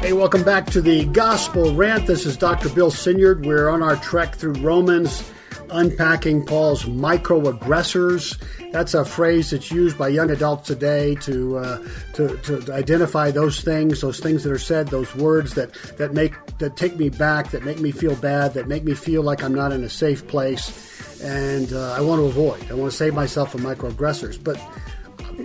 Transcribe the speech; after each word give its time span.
Hey, 0.00 0.12
welcome 0.12 0.42
back 0.42 0.66
to 0.70 0.80
the 0.80 1.04
Gospel 1.12 1.74
Rant. 1.74 2.06
This 2.06 2.26
is 2.26 2.36
Dr. 2.36 2.68
Bill 2.70 2.90
Senyard. 2.90 3.44
We're 3.46 3.68
on 3.68 3.82
our 3.82 3.96
trek 3.96 4.34
through 4.34 4.54
Romans, 4.54 5.30
unpacking 5.72 6.44
Paul's 6.44 6.84
microaggressors. 6.84 8.38
That's 8.72 8.94
a 8.94 9.04
phrase 9.04 9.50
that's 9.50 9.70
used 9.70 9.98
by 9.98 10.08
young 10.08 10.30
adults 10.30 10.68
today 10.68 11.14
to, 11.16 11.58
uh, 11.58 11.88
to, 12.14 12.36
to 12.38 12.72
identify 12.72 13.30
those 13.30 13.62
things, 13.62 14.00
those 14.00 14.20
things 14.20 14.44
that 14.44 14.52
are 14.52 14.58
said, 14.58 14.88
those 14.88 15.14
words 15.16 15.54
that, 15.54 15.72
that 15.98 16.12
make 16.14 16.34
that 16.58 16.76
take 16.76 16.96
me 16.96 17.08
back, 17.08 17.50
that 17.50 17.64
make 17.64 17.80
me 17.80 17.90
feel 17.90 18.14
bad, 18.16 18.54
that 18.54 18.68
make 18.68 18.84
me 18.84 18.94
feel 18.94 19.22
like 19.22 19.42
I'm 19.42 19.54
not 19.54 19.72
in 19.72 19.82
a 19.82 19.88
safe 19.88 20.26
place, 20.28 21.20
and 21.22 21.72
uh, 21.72 21.92
I 21.92 22.00
want 22.00 22.20
to 22.20 22.26
avoid. 22.26 22.70
I 22.70 22.74
want 22.74 22.90
to 22.90 22.96
save 22.96 23.14
myself 23.14 23.52
from 23.52 23.62
microaggressors, 23.62 24.42
but 24.42 24.60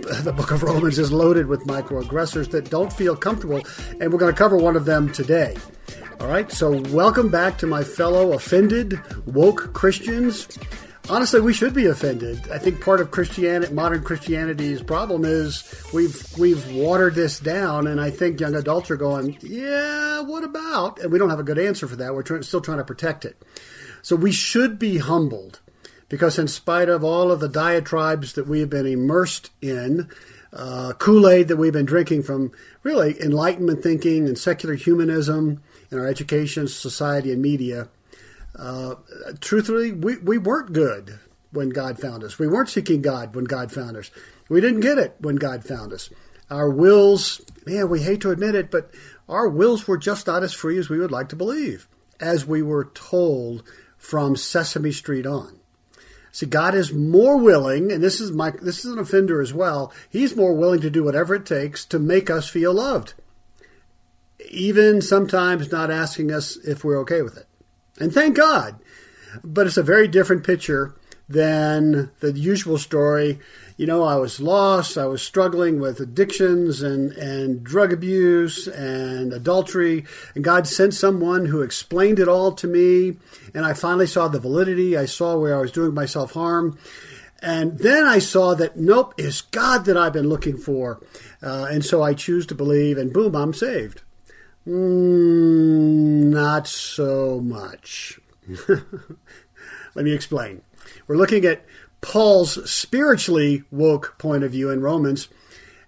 the 0.02 0.32
book 0.32 0.50
of 0.50 0.62
Romans 0.62 0.98
is 0.98 1.12
loaded 1.12 1.46
with 1.46 1.66
microaggressors 1.66 2.50
that 2.50 2.70
don't 2.70 2.92
feel 2.92 3.16
comfortable, 3.16 3.62
and 4.00 4.12
we're 4.12 4.18
going 4.18 4.32
to 4.32 4.38
cover 4.38 4.56
one 4.56 4.76
of 4.76 4.84
them 4.84 5.12
today. 5.12 5.56
All 6.20 6.28
right, 6.28 6.50
so 6.50 6.80
welcome 6.90 7.28
back 7.28 7.58
to 7.58 7.66
my 7.66 7.84
fellow 7.84 8.32
offended 8.32 9.00
woke 9.26 9.72
Christians. 9.74 10.48
Honestly, 11.08 11.40
we 11.40 11.52
should 11.52 11.74
be 11.74 11.86
offended. 11.86 12.50
I 12.50 12.58
think 12.58 12.80
part 12.80 13.00
of 13.00 13.10
Christianity, 13.10 13.72
modern 13.72 14.02
Christianity's 14.02 14.82
problem 14.82 15.24
is 15.24 15.62
we've 15.92 16.26
we've 16.36 16.72
watered 16.72 17.14
this 17.14 17.38
down, 17.38 17.86
and 17.86 18.00
I 18.00 18.10
think 18.10 18.40
young 18.40 18.56
adults 18.56 18.90
are 18.90 18.96
going, 18.96 19.36
"Yeah, 19.40 20.22
what 20.22 20.42
about?" 20.42 21.00
And 21.00 21.12
we 21.12 21.18
don't 21.18 21.30
have 21.30 21.38
a 21.38 21.44
good 21.44 21.58
answer 21.58 21.86
for 21.86 21.96
that. 21.96 22.14
We're 22.14 22.22
trying, 22.22 22.42
still 22.42 22.60
trying 22.60 22.78
to 22.78 22.84
protect 22.84 23.24
it. 23.24 23.40
So 24.02 24.16
we 24.16 24.32
should 24.32 24.78
be 24.78 24.98
humbled 24.98 25.60
because 26.08 26.38
in 26.38 26.48
spite 26.48 26.88
of 26.88 27.02
all 27.02 27.30
of 27.30 27.40
the 27.40 27.48
diatribes 27.48 28.34
that 28.34 28.46
we 28.46 28.60
have 28.60 28.70
been 28.70 28.86
immersed 28.86 29.50
in, 29.60 30.08
uh, 30.52 30.92
Kool 30.98 31.28
Aid 31.28 31.48
that 31.48 31.56
we've 31.56 31.72
been 31.72 31.84
drinking 31.84 32.22
from 32.22 32.52
really 32.82 33.20
Enlightenment 33.20 33.82
thinking 33.82 34.26
and 34.26 34.38
secular 34.38 34.74
humanism 34.74 35.62
in 35.90 35.98
our 35.98 36.06
education, 36.06 36.68
society, 36.68 37.32
and 37.32 37.42
media, 37.42 37.88
uh, 38.58 38.94
truthfully, 39.40 39.92
we, 39.92 40.16
we 40.18 40.38
weren't 40.38 40.72
good 40.72 41.18
when 41.52 41.68
God 41.70 41.98
found 42.00 42.24
us. 42.24 42.38
We 42.38 42.46
weren't 42.48 42.68
seeking 42.68 43.02
God 43.02 43.34
when 43.34 43.44
God 43.44 43.70
found 43.70 43.96
us. 43.96 44.10
We 44.48 44.60
didn't 44.60 44.80
get 44.80 44.98
it 44.98 45.16
when 45.20 45.36
God 45.36 45.64
found 45.64 45.92
us. 45.92 46.10
Our 46.50 46.70
wills, 46.70 47.40
man, 47.66 47.88
we 47.88 48.02
hate 48.02 48.20
to 48.22 48.30
admit 48.30 48.54
it, 48.54 48.70
but 48.70 48.90
our 49.28 49.48
wills 49.48 49.86
were 49.86 49.98
just 49.98 50.26
not 50.26 50.42
as 50.42 50.54
free 50.54 50.78
as 50.78 50.88
we 50.88 50.98
would 50.98 51.10
like 51.10 51.28
to 51.30 51.36
believe, 51.36 51.88
as 52.20 52.46
we 52.46 52.62
were 52.62 52.84
told 52.94 53.64
from 53.98 54.36
Sesame 54.36 54.92
Street 54.92 55.26
on. 55.26 55.55
See, 56.36 56.44
God 56.44 56.74
is 56.74 56.92
more 56.92 57.38
willing, 57.38 57.90
and 57.90 58.04
this 58.04 58.20
is 58.20 58.30
my 58.30 58.50
this 58.50 58.84
is 58.84 58.92
an 58.92 58.98
offender 58.98 59.40
as 59.40 59.54
well. 59.54 59.90
He's 60.10 60.36
more 60.36 60.52
willing 60.52 60.82
to 60.82 60.90
do 60.90 61.02
whatever 61.02 61.34
it 61.34 61.46
takes 61.46 61.86
to 61.86 61.98
make 61.98 62.28
us 62.28 62.46
feel 62.46 62.74
loved, 62.74 63.14
even 64.50 65.00
sometimes 65.00 65.72
not 65.72 65.90
asking 65.90 66.30
us 66.30 66.58
if 66.58 66.84
we're 66.84 66.98
okay 66.98 67.22
with 67.22 67.38
it. 67.38 67.46
And 67.98 68.12
thank 68.12 68.36
God. 68.36 68.78
But 69.42 69.66
it's 69.66 69.78
a 69.78 69.82
very 69.82 70.08
different 70.08 70.44
picture 70.44 70.94
than 71.28 72.10
the 72.20 72.32
usual 72.32 72.78
story. 72.78 73.38
You 73.76 73.86
know, 73.86 74.04
I 74.04 74.16
was 74.16 74.40
lost, 74.40 74.96
I 74.96 75.06
was 75.06 75.22
struggling 75.22 75.80
with 75.80 76.00
addictions 76.00 76.82
and, 76.82 77.12
and 77.12 77.62
drug 77.62 77.92
abuse 77.92 78.66
and 78.68 79.32
adultery, 79.32 80.04
and 80.34 80.42
God 80.42 80.66
sent 80.66 80.94
someone 80.94 81.46
who 81.46 81.62
explained 81.62 82.18
it 82.18 82.28
all 82.28 82.52
to 82.52 82.66
me, 82.66 83.16
and 83.54 83.66
I 83.66 83.74
finally 83.74 84.06
saw 84.06 84.28
the 84.28 84.40
validity. 84.40 84.96
I 84.96 85.04
saw 85.04 85.36
where 85.36 85.56
I 85.56 85.60
was 85.60 85.72
doing 85.72 85.92
myself 85.92 86.32
harm. 86.32 86.78
And 87.42 87.78
then 87.78 88.06
I 88.06 88.18
saw 88.18 88.54
that, 88.54 88.78
nope, 88.78 89.14
it's 89.18 89.42
God 89.42 89.84
that 89.84 89.96
I've 89.96 90.14
been 90.14 90.28
looking 90.28 90.56
for. 90.56 91.00
Uh, 91.42 91.66
and 91.70 91.84
so 91.84 92.02
I 92.02 92.14
choose 92.14 92.46
to 92.46 92.54
believe, 92.54 92.96
and 92.96 93.12
boom, 93.12 93.36
I'm 93.36 93.52
saved. 93.52 94.00
Mm, 94.66 96.30
not 96.30 96.66
so 96.66 97.40
much. 97.40 98.18
Let 98.68 100.04
me 100.04 100.12
explain. 100.12 100.62
We're 101.06 101.16
looking 101.16 101.44
at 101.44 101.64
Paul's 102.00 102.70
spiritually 102.70 103.62
woke 103.70 104.16
point 104.18 104.44
of 104.44 104.52
view 104.52 104.70
in 104.70 104.80
Romans, 104.80 105.28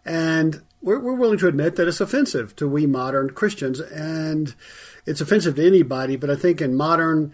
and 0.04 0.62
we're, 0.80 0.98
we're, 0.98 1.14
willing 1.14 1.38
to 1.38 1.48
admit 1.48 1.76
that 1.76 1.88
it's 1.88 2.00
offensive 2.00 2.54
to 2.56 2.68
we 2.68 2.86
modern 2.86 3.30
Christians, 3.30 3.80
and 3.80 4.54
it's 5.06 5.20
offensive 5.20 5.56
to 5.56 5.66
anybody, 5.66 6.16
but 6.16 6.30
I 6.30 6.36
think 6.36 6.60
in 6.60 6.74
modern 6.74 7.32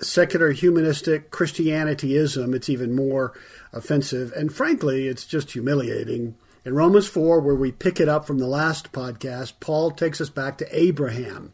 secular 0.00 0.52
humanistic 0.52 1.30
Christianityism, 1.30 2.54
it's 2.54 2.68
even 2.68 2.94
more 2.94 3.32
offensive, 3.72 4.32
and 4.32 4.52
frankly, 4.52 5.08
it's 5.08 5.24
just 5.24 5.52
humiliating. 5.52 6.36
In 6.64 6.74
Romans 6.74 7.08
4, 7.08 7.40
where 7.40 7.56
we 7.56 7.72
pick 7.72 7.98
it 7.98 8.08
up 8.08 8.24
from 8.24 8.38
the 8.38 8.46
last 8.46 8.92
podcast, 8.92 9.54
Paul 9.58 9.90
takes 9.90 10.20
us 10.20 10.30
back 10.30 10.58
to 10.58 10.78
Abraham. 10.78 11.52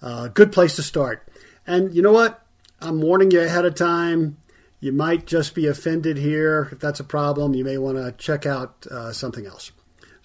Uh, 0.00 0.28
good 0.28 0.52
place 0.52 0.76
to 0.76 0.82
start. 0.82 1.26
And 1.66 1.94
you 1.94 2.00
know 2.00 2.12
what? 2.12 2.40
I'm 2.80 3.00
warning 3.00 3.30
you 3.30 3.40
ahead 3.40 3.64
of 3.64 3.74
time. 3.74 4.38
You 4.80 4.92
might 4.92 5.26
just 5.26 5.54
be 5.54 5.66
offended 5.66 6.16
here. 6.16 6.70
If 6.72 6.78
that's 6.80 7.00
a 7.00 7.04
problem, 7.04 7.54
you 7.54 7.64
may 7.64 7.76
want 7.76 7.98
to 7.98 8.12
check 8.12 8.46
out 8.46 8.86
uh, 8.90 9.12
something 9.12 9.46
else. 9.46 9.72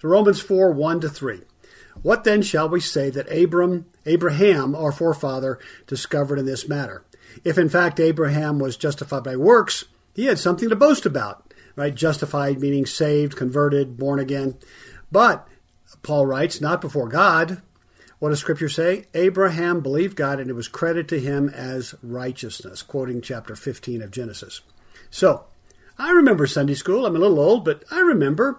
So 0.00 0.08
Romans 0.08 0.40
4 0.40 0.72
1 0.72 1.00
to 1.00 1.08
3. 1.08 1.42
What 2.02 2.24
then 2.24 2.42
shall 2.42 2.68
we 2.68 2.80
say 2.80 3.10
that 3.10 3.30
Abram, 3.30 3.86
Abraham, 4.04 4.74
our 4.74 4.92
forefather, 4.92 5.58
discovered 5.86 6.38
in 6.38 6.46
this 6.46 6.68
matter? 6.68 7.04
If 7.44 7.58
in 7.58 7.68
fact 7.68 8.00
Abraham 8.00 8.58
was 8.58 8.76
justified 8.76 9.24
by 9.24 9.36
works, 9.36 9.84
he 10.14 10.26
had 10.26 10.38
something 10.38 10.68
to 10.68 10.76
boast 10.76 11.04
about, 11.04 11.52
right? 11.74 11.94
Justified 11.94 12.60
meaning 12.60 12.86
saved, 12.86 13.36
converted, 13.36 13.98
born 13.98 14.18
again. 14.18 14.56
But, 15.12 15.46
Paul 16.02 16.26
writes, 16.26 16.60
not 16.60 16.80
before 16.80 17.08
God, 17.08 17.60
what 18.26 18.30
does 18.30 18.40
Scripture 18.40 18.68
say? 18.68 19.04
Abraham 19.14 19.82
believed 19.82 20.16
God 20.16 20.40
and 20.40 20.50
it 20.50 20.54
was 20.54 20.66
credited 20.66 21.08
to 21.10 21.20
him 21.20 21.48
as 21.48 21.94
righteousness, 22.02 22.82
quoting 22.82 23.20
chapter 23.20 23.54
15 23.54 24.02
of 24.02 24.10
Genesis. 24.10 24.62
So, 25.10 25.44
I 25.96 26.10
remember 26.10 26.48
Sunday 26.48 26.74
school. 26.74 27.06
I'm 27.06 27.14
a 27.14 27.20
little 27.20 27.38
old, 27.38 27.64
but 27.64 27.84
I 27.88 28.00
remember 28.00 28.58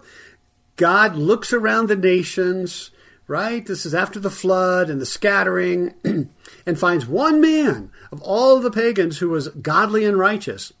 God 0.76 1.16
looks 1.16 1.52
around 1.52 1.90
the 1.90 1.96
nations, 1.96 2.92
right? 3.26 3.66
This 3.66 3.84
is 3.84 3.94
after 3.94 4.18
the 4.18 4.30
flood 4.30 4.88
and 4.88 5.02
the 5.02 5.04
scattering, 5.04 5.92
and 6.64 6.78
finds 6.78 7.06
one 7.06 7.38
man 7.38 7.92
of 8.10 8.22
all 8.22 8.60
the 8.60 8.70
pagans 8.70 9.18
who 9.18 9.28
was 9.28 9.48
godly 9.48 10.06
and 10.06 10.18
righteous. 10.18 10.72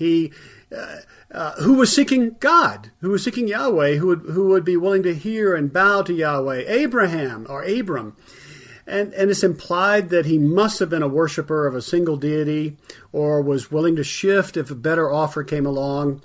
He. 0.00 0.32
Uh, 0.74 1.00
uh, 1.32 1.52
who 1.62 1.74
was 1.74 1.94
seeking 1.94 2.36
God, 2.40 2.90
who 3.00 3.10
was 3.10 3.22
seeking 3.24 3.46
Yahweh, 3.46 3.96
who 3.96 4.08
would, 4.08 4.20
who 4.20 4.48
would 4.48 4.64
be 4.64 4.76
willing 4.76 5.02
to 5.04 5.14
hear 5.14 5.54
and 5.54 5.72
bow 5.72 6.02
to 6.02 6.12
Yahweh, 6.12 6.64
Abraham 6.66 7.46
or 7.48 7.62
Abram. 7.62 8.16
And, 8.86 9.12
and 9.14 9.30
it's 9.30 9.44
implied 9.44 10.08
that 10.08 10.26
he 10.26 10.38
must 10.38 10.78
have 10.80 10.90
been 10.90 11.02
a 11.02 11.08
worshiper 11.08 11.66
of 11.66 11.74
a 11.74 11.82
single 11.82 12.16
deity 12.16 12.76
or 13.12 13.42
was 13.42 13.70
willing 13.70 13.94
to 13.96 14.04
shift 14.04 14.56
if 14.56 14.70
a 14.70 14.74
better 14.74 15.12
offer 15.12 15.44
came 15.44 15.66
along. 15.66 16.22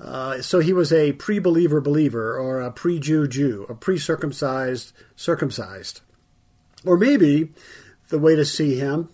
Uh, 0.00 0.40
so 0.40 0.60
he 0.60 0.72
was 0.72 0.92
a 0.92 1.12
pre 1.12 1.38
believer 1.38 1.80
believer 1.80 2.38
or 2.38 2.60
a 2.60 2.70
pre 2.70 2.98
Jew 2.98 3.26
Jew, 3.26 3.66
a 3.68 3.74
pre 3.74 3.98
circumcised 3.98 4.92
circumcised. 5.16 6.00
Or 6.84 6.96
maybe 6.96 7.52
the 8.08 8.18
way 8.18 8.36
to 8.36 8.44
see 8.44 8.78
him, 8.78 9.10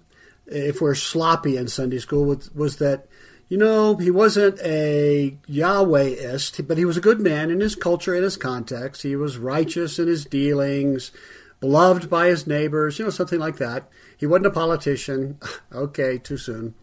if 0.46 0.80
we're 0.80 0.94
sloppy 0.94 1.56
in 1.56 1.68
Sunday 1.68 1.98
school, 1.98 2.26
was, 2.26 2.54
was 2.54 2.76
that 2.76 3.08
you 3.48 3.58
know, 3.58 3.96
he 3.96 4.10
wasn't 4.10 4.58
a 4.60 5.36
Yahwehist, 5.48 6.66
but 6.66 6.78
he 6.78 6.84
was 6.84 6.96
a 6.96 7.02
good 7.02 7.20
man 7.20 7.50
in 7.50 7.60
his 7.60 7.74
culture, 7.74 8.14
in 8.14 8.22
his 8.22 8.36
context. 8.36 9.02
He 9.02 9.16
was 9.16 9.38
righteous 9.38 9.98
in 9.98 10.08
his 10.08 10.24
dealings, 10.24 11.12
beloved 11.60 12.08
by 12.08 12.28
his 12.28 12.46
neighbors, 12.46 12.98
you 12.98 13.04
know, 13.04 13.10
something 13.10 13.38
like 13.38 13.56
that. 13.56 13.88
He 14.16 14.26
wasn't 14.26 14.46
a 14.46 14.50
politician. 14.50 15.38
okay, 15.72 16.18
too 16.18 16.38
soon. 16.38 16.74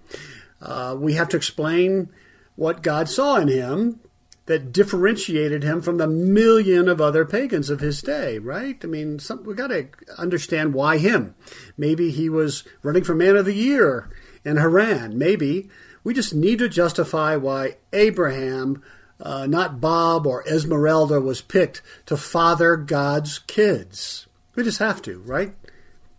Uh, 0.61 0.95
we 0.97 1.13
have 1.13 1.29
to 1.29 1.37
explain 1.37 2.09
what 2.55 2.83
God 2.83 3.09
saw 3.09 3.37
in 3.37 3.47
him 3.47 3.99
that 4.45 4.71
differentiated 4.71 5.63
him 5.63 5.81
from 5.81 5.97
the 5.97 6.07
million 6.07 6.89
of 6.89 6.99
other 6.99 7.25
pagans 7.25 7.69
of 7.69 7.79
his 7.79 8.01
day, 8.01 8.37
right? 8.37 8.77
I 8.83 8.87
mean, 8.87 9.17
some, 9.17 9.43
we 9.43 9.53
got 9.53 9.67
to 9.67 9.87
understand 10.17 10.73
why 10.73 10.97
him. 10.97 11.35
Maybe 11.77 12.11
he 12.11 12.29
was 12.29 12.63
running 12.83 13.03
for 13.03 13.15
man 13.15 13.37
of 13.37 13.45
the 13.45 13.53
year 13.53 14.09
in 14.43 14.57
Haran. 14.57 15.17
Maybe 15.17 15.69
we 16.03 16.13
just 16.13 16.33
need 16.33 16.59
to 16.59 16.69
justify 16.69 17.35
why 17.35 17.77
Abraham, 17.93 18.83
uh, 19.19 19.45
not 19.47 19.79
Bob 19.79 20.25
or 20.25 20.47
Esmeralda, 20.47 21.21
was 21.21 21.41
picked 21.41 21.81
to 22.07 22.17
father 22.17 22.75
God's 22.75 23.39
kids. 23.39 24.27
We 24.55 24.63
just 24.63 24.79
have 24.79 25.01
to, 25.03 25.19
right? 25.19 25.53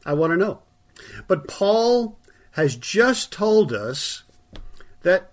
I 0.04 0.14
want 0.14 0.32
to 0.32 0.36
know. 0.36 0.60
But 1.26 1.48
Paul 1.48 2.18
has 2.52 2.76
just 2.76 3.32
told 3.32 3.72
us 3.72 4.24
that 5.02 5.30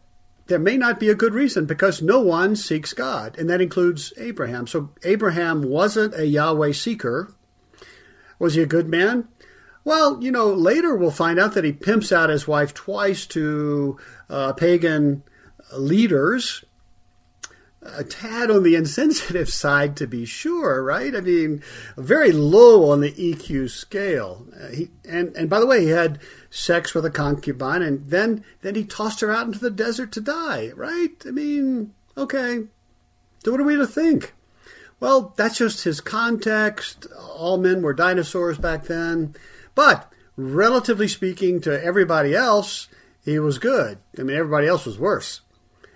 there 0.47 0.59
may 0.59 0.77
not 0.77 0.99
be 0.99 1.09
a 1.09 1.15
good 1.15 1.33
reason 1.33 1.65
because 1.65 2.01
no 2.01 2.19
one 2.19 2.55
seeks 2.55 2.93
God, 2.93 3.37
and 3.37 3.47
that 3.49 3.61
includes 3.61 4.13
Abraham. 4.17 4.65
So 4.65 4.89
Abraham 5.03 5.61
wasn't 5.61 6.15
a 6.15 6.25
Yahweh 6.25 6.71
seeker. 6.71 7.33
Was 8.39 8.55
he 8.55 8.61
a 8.63 8.67
good 8.67 8.87
man? 8.87 9.27
Well, 9.83 10.21
you 10.21 10.31
know, 10.31 10.53
later 10.53 10.95
we'll 10.95 11.11
find 11.11 11.39
out 11.39 11.53
that 11.53 11.63
he 11.63 11.71
pimps 11.71 12.11
out 12.11 12.29
his 12.29 12.47
wife 12.47 12.73
twice 12.73 13.25
to 13.27 13.97
uh, 14.29 14.53
pagan 14.53 15.23
leaders. 15.73 16.63
A 17.81 18.03
tad 18.03 18.51
on 18.51 18.63
the 18.63 18.75
insensitive 18.81 19.49
side, 19.49 19.95
to 19.97 20.07
be 20.07 20.25
sure, 20.25 20.83
right? 20.83 21.15
I 21.15 21.21
mean, 21.21 21.63
very 21.97 22.31
low 22.31 22.91
on 22.91 22.99
the 22.99 23.11
EQ 23.13 23.69
scale. 23.69 24.45
Uh, 24.59 24.67
he, 24.67 24.89
and 25.07 25.35
and 25.35 25.49
by 25.49 25.59
the 25.59 25.65
way, 25.65 25.85
he 25.85 25.89
had 25.89 26.19
sex 26.49 26.93
with 26.93 27.05
a 27.05 27.09
concubine, 27.09 27.81
and 27.81 28.05
then 28.09 28.43
then 28.61 28.75
he 28.75 28.83
tossed 28.83 29.21
her 29.21 29.31
out 29.31 29.47
into 29.47 29.59
the 29.59 29.71
desert 29.71 30.11
to 30.11 30.21
die, 30.21 30.71
right? 30.75 31.23
I 31.25 31.31
mean, 31.31 31.93
okay. 32.17 32.65
So 33.45 33.51
what 33.51 33.61
are 33.61 33.65
we 33.65 33.77
to 33.77 33.87
think? 33.87 34.33
Well, 34.99 35.33
that's 35.37 35.57
just 35.57 35.85
his 35.85 36.01
context. 36.01 37.07
All 37.17 37.57
men 37.57 37.81
were 37.81 37.93
dinosaurs 37.93 38.57
back 38.57 38.83
then. 38.83 39.35
But 39.79 40.11
relatively 40.35 41.07
speaking 41.07 41.61
to 41.61 41.81
everybody 41.81 42.35
else, 42.35 42.89
he 43.23 43.39
was 43.39 43.59
good. 43.59 43.97
I 44.17 44.23
mean, 44.23 44.35
everybody 44.35 44.67
else 44.67 44.85
was 44.85 44.99
worse. 44.99 45.39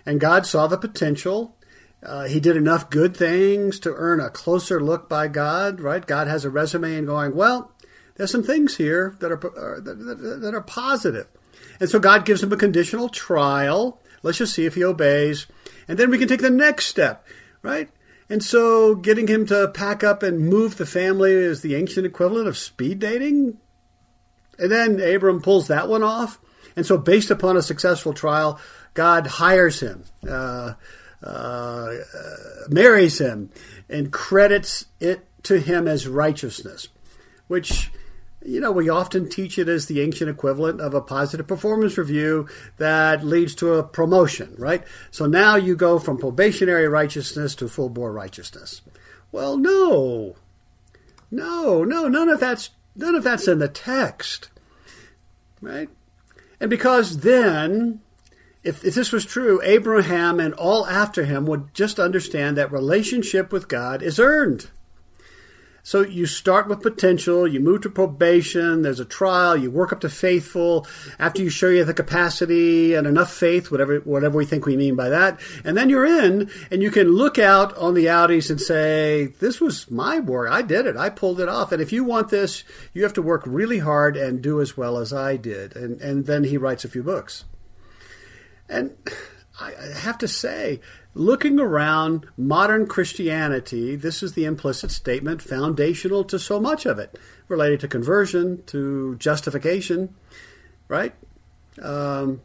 And 0.06 0.22
God 0.22 0.46
saw 0.46 0.68
the 0.68 0.78
potential. 0.78 1.58
Uh, 2.02 2.24
he 2.24 2.40
did 2.40 2.56
enough 2.56 2.90
good 2.90 3.14
things 3.14 3.82
to 3.82 3.94
earn 3.94 4.22
a 4.22 4.30
closer 4.30 4.82
look 4.82 5.10
by 5.10 5.28
God, 5.28 5.82
right? 5.82 6.08
God 6.08 6.28
has 6.28 6.46
a 6.46 6.50
resume 6.50 6.96
and 6.96 7.06
going, 7.06 7.36
well, 7.36 7.74
there's 8.16 8.32
some 8.32 8.42
things 8.42 8.78
here 8.78 9.18
that 9.20 9.34
are, 9.34 9.48
uh, 9.48 9.82
that, 9.82 10.40
that 10.42 10.56
are 10.56 10.62
positive. 10.62 11.28
And 11.82 11.90
so 11.90 12.00
God 12.00 12.24
gives 12.24 12.42
him 12.42 12.54
a 12.54 12.58
conditional 12.58 13.10
trial. 13.10 14.00
Let's 14.22 14.38
just 14.38 14.54
see 14.54 14.66
if 14.66 14.76
he 14.76 14.86
obeys. 14.86 15.46
And 15.90 15.98
then 15.98 16.10
we 16.10 16.18
can 16.18 16.30
take 16.30 16.40
the 16.40 16.50
next 16.50 16.86
step, 16.86 17.28
right? 17.62 17.90
And 18.30 18.42
so 18.42 18.96
getting 18.96 19.28
him 19.28 19.46
to 19.48 19.68
pack 19.68 20.06
up 20.06 20.24
and 20.24 20.48
move 20.48 20.78
the 20.78 20.86
family 20.86 21.34
is 21.34 21.62
the 21.62 21.76
ancient 21.76 22.06
equivalent 22.06 22.48
of 22.48 22.58
speed 22.58 23.00
dating. 23.00 23.58
And 24.60 24.72
then 24.72 25.00
Abram 25.00 25.42
pulls 25.42 25.68
that 25.68 25.88
one 25.88 26.04
off. 26.04 26.40
And 26.76 26.86
so, 26.86 26.98
based 26.98 27.30
upon 27.32 27.58
a 27.58 27.62
successful 27.62 28.14
trial, 28.14 28.60
God 28.94 29.28
hires 29.28 29.80
him, 29.80 30.04
uh, 30.28 30.74
uh, 31.24 31.28
uh, 31.28 31.96
marries 32.70 33.20
him, 33.20 33.52
and 33.90 34.12
credits 34.12 34.86
it 35.00 35.26
to 35.44 35.60
him 35.60 35.88
as 35.88 36.08
righteousness, 36.08 36.88
which, 37.48 37.92
you 38.44 38.60
know, 38.60 38.72
we 38.72 38.90
often 38.90 39.30
teach 39.30 39.60
it 39.60 39.70
as 39.70 39.86
the 39.86 40.02
ancient 40.02 40.30
equivalent 40.30 40.82
of 40.82 40.94
a 40.94 41.02
positive 41.02 41.48
performance 41.48 41.98
review 41.98 42.48
that 42.78 43.24
leads 43.24 43.54
to 43.56 43.74
a 43.76 43.84
promotion, 43.84 44.56
right? 44.58 44.84
So 45.12 45.26
now 45.26 45.56
you 45.56 45.76
go 45.76 46.00
from 46.00 46.18
probationary 46.18 46.88
righteousness 46.88 47.56
to 47.56 47.68
full 47.68 47.90
bore 47.90 48.12
righteousness. 48.12 48.82
Well, 49.32 49.58
no. 49.58 50.36
No, 51.30 51.84
no, 51.84 52.08
none 52.08 52.30
of 52.30 52.40
that's 52.40 52.70
None 52.96 53.16
of 53.16 53.24
that's 53.24 53.48
in 53.48 53.60
the 53.60 53.68
text. 53.68 54.50
Right? 55.62 55.90
And 56.60 56.70
because 56.70 57.20
then, 57.20 58.02
if, 58.64 58.84
if 58.86 58.96
this 58.96 59.12
was 59.12 59.26
true, 59.26 59.62
Abraham 59.64 60.40
and 60.40 60.54
all 60.54 60.86
after 60.86 61.26
him 61.26 61.46
would 61.46 61.74
just 61.74 62.00
understand 62.00 62.58
that 62.58 62.72
relationship 62.72 63.52
with 63.52 63.68
God 63.68 64.02
is 64.02 64.20
earned. 64.20 64.70
So 65.86 66.00
you 66.00 66.26
start 66.26 66.70
with 66.70 66.82
potential, 66.82 67.46
you 67.46 67.60
move 67.60 67.82
to 67.82 67.90
probation, 67.90 68.84
there's 68.84 69.02
a 69.02 69.06
trial, 69.06 69.58
you 69.58 69.70
work 69.70 69.92
up 69.92 70.00
to 70.00 70.10
faithful. 70.10 70.88
After 71.20 71.42
you 71.42 71.50
show 71.50 71.68
you 71.68 71.84
the 71.84 71.94
capacity 71.94 72.94
and 72.94 73.06
enough 73.06 73.34
faith, 73.34 73.70
whatever 73.70 73.98
whatever 74.00 74.38
we 74.38 74.46
think 74.46 74.66
we 74.66 74.78
mean 74.78 74.96
by 74.96 75.10
that, 75.10 75.42
and 75.66 75.76
then 75.76 75.90
you're 75.90 76.06
in, 76.06 76.50
and 76.72 76.82
you 76.82 76.90
can 76.90 77.10
look 77.10 77.38
out 77.38 77.76
on 77.76 77.96
the 77.96 78.06
outies 78.06 78.50
and 78.50 78.62
say, 78.62 79.34
"This 79.42 79.60
was 79.60 79.92
my 79.92 80.22
work. 80.22 80.50
I 80.50 80.62
did 80.62 80.86
it. 80.86 80.96
I 80.96 81.10
pulled 81.10 81.42
it 81.42 81.50
off." 81.50 81.74
And 81.74 81.82
if 81.82 81.92
you 81.92 82.06
want 82.06 82.30
this, 82.30 82.64
you 82.94 83.04
have 83.04 83.14
to 83.14 83.22
work 83.22 83.44
really 83.46 83.80
hard 83.80 84.16
and 84.16 84.42
do 84.42 84.62
as 84.62 84.78
well 84.78 84.98
as 84.98 85.12
I 85.12 85.36
did. 85.36 85.76
And 85.76 86.00
and 86.00 86.26
then 86.26 86.46
he 86.46 86.58
writes 86.58 86.86
a 86.86 86.90
few 86.90 87.04
books. 87.04 87.44
And 88.70 88.92
I 89.60 89.74
have 89.98 90.18
to 90.20 90.28
say, 90.30 90.80
Looking 91.16 91.60
around 91.60 92.26
modern 92.38 92.88
Christianity, 92.88 93.96
this 93.96 94.24
is 94.24 94.34
the 94.34 94.46
implicit 94.46 94.90
statement 94.90 95.44
foundational 95.44 96.24
to 96.24 96.40
so 96.40 96.60
much 96.60 96.88
of 96.88 96.98
it, 96.98 97.20
related 97.48 97.82
to 97.82 97.88
conversion, 97.88 98.64
to 98.68 99.16
justification, 99.18 100.16
right? 100.88 101.14
Um, 101.80 102.42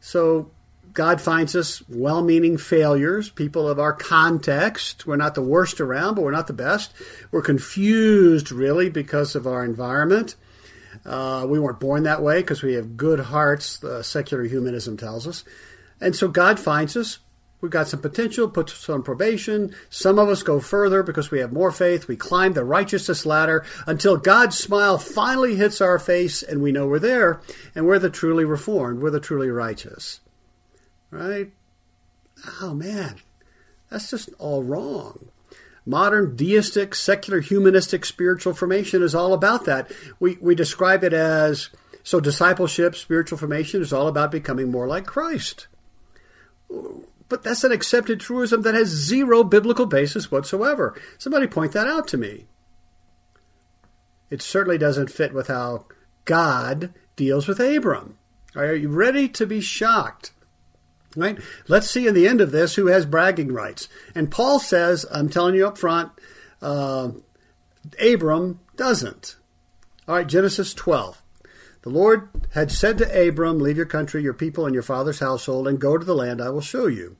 so 0.00 0.50
God 0.92 1.20
finds 1.20 1.54
us 1.54 1.88
well 1.88 2.22
meaning 2.22 2.58
failures, 2.58 3.30
people 3.30 3.68
of 3.68 3.78
our 3.78 3.92
context. 3.92 5.06
We're 5.06 5.14
not 5.16 5.36
the 5.36 5.42
worst 5.42 5.80
around, 5.80 6.16
but 6.16 6.22
we're 6.22 6.32
not 6.32 6.48
the 6.48 6.52
best. 6.52 6.92
We're 7.30 7.42
confused, 7.42 8.50
really, 8.50 8.90
because 8.90 9.36
of 9.36 9.46
our 9.46 9.64
environment. 9.64 10.34
Uh, 11.06 11.46
we 11.48 11.60
weren't 11.60 11.78
born 11.78 12.02
that 12.02 12.22
way 12.22 12.40
because 12.40 12.62
we 12.62 12.74
have 12.74 12.96
good 12.96 13.20
hearts, 13.20 13.82
uh, 13.84 14.02
secular 14.02 14.44
humanism 14.44 14.96
tells 14.96 15.28
us. 15.28 15.44
And 16.00 16.16
so 16.16 16.26
God 16.26 16.58
finds 16.58 16.96
us 16.96 17.20
We've 17.60 17.70
got 17.70 17.88
some 17.88 18.00
potential, 18.00 18.48
put 18.48 18.70
us 18.70 18.88
on 18.88 19.02
probation. 19.02 19.74
Some 19.90 20.18
of 20.18 20.28
us 20.28 20.42
go 20.42 20.60
further 20.60 21.02
because 21.02 21.30
we 21.30 21.40
have 21.40 21.52
more 21.52 21.70
faith. 21.70 22.08
We 22.08 22.16
climb 22.16 22.54
the 22.54 22.64
righteousness 22.64 23.26
ladder 23.26 23.64
until 23.86 24.16
God's 24.16 24.56
smile 24.56 24.96
finally 24.96 25.56
hits 25.56 25.80
our 25.80 25.98
face 25.98 26.42
and 26.42 26.62
we 26.62 26.72
know 26.72 26.86
we're 26.86 26.98
there 26.98 27.40
and 27.74 27.86
we're 27.86 27.98
the 27.98 28.08
truly 28.08 28.44
reformed. 28.44 29.00
We're 29.00 29.10
the 29.10 29.20
truly 29.20 29.50
righteous. 29.50 30.20
Right? 31.10 31.52
Oh 32.62 32.72
man, 32.72 33.16
that's 33.90 34.10
just 34.10 34.30
all 34.38 34.62
wrong. 34.62 35.28
Modern 35.84 36.36
deistic, 36.36 36.94
secular, 36.94 37.40
humanistic 37.40 38.06
spiritual 38.06 38.54
formation 38.54 39.02
is 39.02 39.14
all 39.14 39.34
about 39.34 39.66
that. 39.66 39.90
We, 40.18 40.38
we 40.40 40.54
describe 40.54 41.04
it 41.04 41.12
as 41.12 41.68
so 42.02 42.20
discipleship, 42.20 42.96
spiritual 42.96 43.36
formation 43.36 43.82
is 43.82 43.92
all 43.92 44.08
about 44.08 44.30
becoming 44.30 44.70
more 44.70 44.86
like 44.86 45.04
Christ 45.04 45.66
but 47.30 47.42
that's 47.42 47.64
an 47.64 47.72
accepted 47.72 48.20
truism 48.20 48.62
that 48.62 48.74
has 48.74 48.88
zero 48.88 49.42
biblical 49.42 49.86
basis 49.86 50.30
whatsoever. 50.30 51.00
Somebody 51.16 51.46
point 51.46 51.72
that 51.72 51.86
out 51.86 52.06
to 52.08 52.18
me. 52.18 52.46
It 54.28 54.42
certainly 54.42 54.76
doesn't 54.76 55.10
fit 55.10 55.32
with 55.32 55.46
how 55.46 55.86
God 56.24 56.92
deals 57.16 57.48
with 57.48 57.60
Abram. 57.60 58.18
Are 58.54 58.74
you 58.74 58.88
ready 58.88 59.28
to 59.28 59.46
be 59.46 59.60
shocked? 59.60 60.32
Right? 61.16 61.38
Let's 61.68 61.90
see 61.90 62.06
in 62.06 62.14
the 62.14 62.28
end 62.28 62.40
of 62.40 62.52
this 62.52 62.74
who 62.74 62.86
has 62.86 63.06
bragging 63.06 63.52
rights. 63.52 63.88
And 64.14 64.30
Paul 64.30 64.58
says, 64.58 65.06
I'm 65.12 65.28
telling 65.28 65.54
you 65.54 65.66
up 65.66 65.78
front, 65.78 66.12
uh, 66.60 67.10
Abram 68.00 68.60
doesn't. 68.76 69.36
All 70.06 70.16
right, 70.16 70.26
Genesis 70.26 70.74
12. 70.74 71.19
The 71.82 71.90
Lord 71.90 72.28
had 72.50 72.70
said 72.70 72.98
to 72.98 73.28
Abram, 73.28 73.58
Leave 73.58 73.76
your 73.76 73.86
country, 73.86 74.22
your 74.22 74.34
people, 74.34 74.66
and 74.66 74.74
your 74.74 74.82
father's 74.82 75.20
household, 75.20 75.66
and 75.66 75.80
go 75.80 75.96
to 75.96 76.04
the 76.04 76.14
land 76.14 76.40
I 76.40 76.50
will 76.50 76.60
show 76.60 76.86
you. 76.86 77.16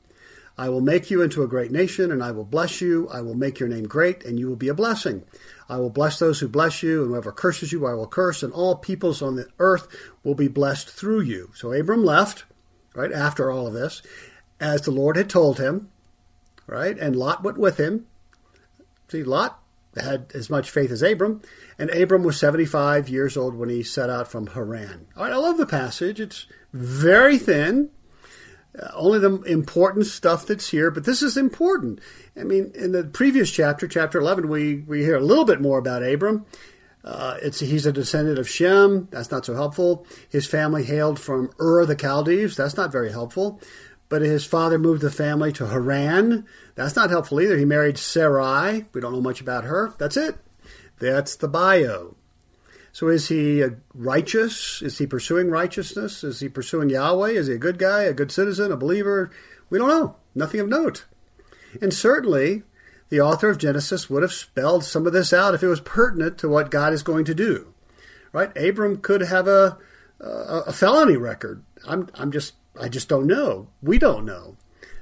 I 0.57 0.69
will 0.69 0.81
make 0.81 1.09
you 1.09 1.21
into 1.21 1.41
a 1.41 1.47
great 1.47 1.71
nation, 1.71 2.11
and 2.11 2.21
I 2.21 2.31
will 2.31 2.45
bless 2.45 2.81
you. 2.81 3.07
I 3.09 3.21
will 3.21 3.33
make 3.33 3.59
your 3.59 3.69
name 3.69 3.87
great, 3.87 4.23
and 4.23 4.37
you 4.37 4.47
will 4.47 4.55
be 4.55 4.67
a 4.67 4.75
blessing. 4.75 5.23
I 5.67 5.77
will 5.77 5.89
bless 5.89 6.19
those 6.19 6.39
who 6.39 6.47
bless 6.47 6.83
you, 6.83 7.01
and 7.01 7.09
whoever 7.09 7.31
curses 7.31 7.71
you, 7.71 7.87
I 7.87 7.93
will 7.93 8.07
curse, 8.07 8.43
and 8.43 8.53
all 8.53 8.75
peoples 8.75 9.21
on 9.21 9.35
the 9.35 9.47
earth 9.57 9.87
will 10.23 10.35
be 10.35 10.47
blessed 10.47 10.89
through 10.89 11.21
you. 11.21 11.51
So 11.55 11.71
Abram 11.71 12.03
left, 12.03 12.45
right, 12.93 13.11
after 13.11 13.49
all 13.49 13.65
of 13.65 13.73
this, 13.73 14.03
as 14.59 14.81
the 14.81 14.91
Lord 14.91 15.15
had 15.15 15.29
told 15.29 15.57
him, 15.57 15.89
right, 16.67 16.97
and 16.99 17.15
Lot 17.15 17.43
went 17.43 17.57
with 17.57 17.77
him. 17.77 18.05
See, 19.07 19.23
Lot 19.23 19.60
had 19.97 20.31
as 20.33 20.49
much 20.49 20.69
faith 20.69 20.91
as 20.91 21.01
Abram, 21.01 21.41
and 21.77 21.89
Abram 21.89 22.23
was 22.23 22.39
75 22.39 23.09
years 23.09 23.35
old 23.35 23.55
when 23.55 23.69
he 23.69 23.83
set 23.83 24.09
out 24.09 24.29
from 24.29 24.47
Haran. 24.47 25.07
All 25.17 25.23
right, 25.23 25.33
I 25.33 25.37
love 25.37 25.57
the 25.57 25.65
passage. 25.65 26.19
It's 26.19 26.47
very 26.71 27.37
thin, 27.37 27.89
uh, 28.79 28.87
only 28.93 29.19
the 29.19 29.41
important 29.41 30.05
stuff 30.05 30.45
that's 30.45 30.69
here, 30.69 30.91
but 30.91 31.03
this 31.03 31.21
is 31.21 31.35
important. 31.35 31.99
I 32.39 32.43
mean, 32.43 32.71
in 32.73 32.93
the 32.93 33.03
previous 33.03 33.51
chapter, 33.51 33.87
chapter 33.87 34.19
11, 34.19 34.47
we, 34.47 34.77
we 34.87 35.03
hear 35.03 35.17
a 35.17 35.23
little 35.23 35.45
bit 35.45 35.59
more 35.59 35.77
about 35.77 36.03
Abram. 36.03 36.45
Uh, 37.03 37.35
it's 37.41 37.59
he's 37.59 37.85
a 37.85 37.91
descendant 37.91 38.37
of 38.37 38.47
Shem. 38.47 39.07
That's 39.11 39.31
not 39.31 39.45
so 39.45 39.55
helpful. 39.55 40.05
His 40.29 40.45
family 40.45 40.83
hailed 40.83 41.19
from 41.19 41.49
Ur 41.59 41.85
the 41.85 41.97
Chaldees. 41.99 42.55
That's 42.55 42.77
not 42.77 42.91
very 42.91 43.11
helpful. 43.11 43.59
But 44.11 44.23
his 44.23 44.45
father 44.45 44.77
moved 44.77 45.01
the 45.01 45.09
family 45.09 45.53
to 45.53 45.67
Haran. 45.67 46.45
That's 46.75 46.97
not 46.97 47.09
helpful 47.09 47.39
either. 47.39 47.57
He 47.57 47.63
married 47.63 47.97
Sarai. 47.97 48.85
We 48.91 48.99
don't 48.99 49.13
know 49.13 49.21
much 49.21 49.39
about 49.39 49.63
her. 49.63 49.93
That's 49.97 50.17
it. 50.17 50.35
That's 50.99 51.37
the 51.37 51.47
bio. 51.47 52.17
So 52.91 53.07
is 53.07 53.29
he 53.29 53.63
righteous? 53.93 54.81
Is 54.81 54.97
he 54.97 55.07
pursuing 55.07 55.49
righteousness? 55.49 56.25
Is 56.25 56.41
he 56.41 56.49
pursuing 56.49 56.89
Yahweh? 56.89 57.29
Is 57.29 57.47
he 57.47 57.53
a 57.53 57.57
good 57.57 57.79
guy, 57.79 58.01
a 58.01 58.13
good 58.13 58.33
citizen, 58.33 58.73
a 58.73 58.75
believer? 58.75 59.31
We 59.69 59.79
don't 59.79 59.87
know. 59.87 60.17
Nothing 60.35 60.59
of 60.59 60.67
note. 60.67 61.05
And 61.81 61.93
certainly, 61.93 62.63
the 63.07 63.21
author 63.21 63.49
of 63.49 63.59
Genesis 63.59 64.09
would 64.09 64.23
have 64.23 64.33
spelled 64.33 64.83
some 64.83 65.07
of 65.07 65.13
this 65.13 65.31
out 65.31 65.55
if 65.55 65.63
it 65.63 65.67
was 65.67 65.79
pertinent 65.79 66.37
to 66.39 66.49
what 66.49 66.69
God 66.69 66.91
is 66.91 67.01
going 67.01 67.23
to 67.23 67.33
do. 67.33 67.73
Right? 68.33 68.51
Abram 68.57 68.97
could 68.97 69.21
have 69.21 69.47
a 69.47 69.77
a, 70.19 70.63
a 70.67 70.73
felony 70.73 71.15
record. 71.15 71.63
I'm 71.87 72.09
I'm 72.13 72.33
just 72.33 72.55
I 72.79 72.89
just 72.89 73.09
don't 73.09 73.27
know. 73.27 73.67
We 73.81 73.97
don't 73.97 74.25
know. 74.25 74.57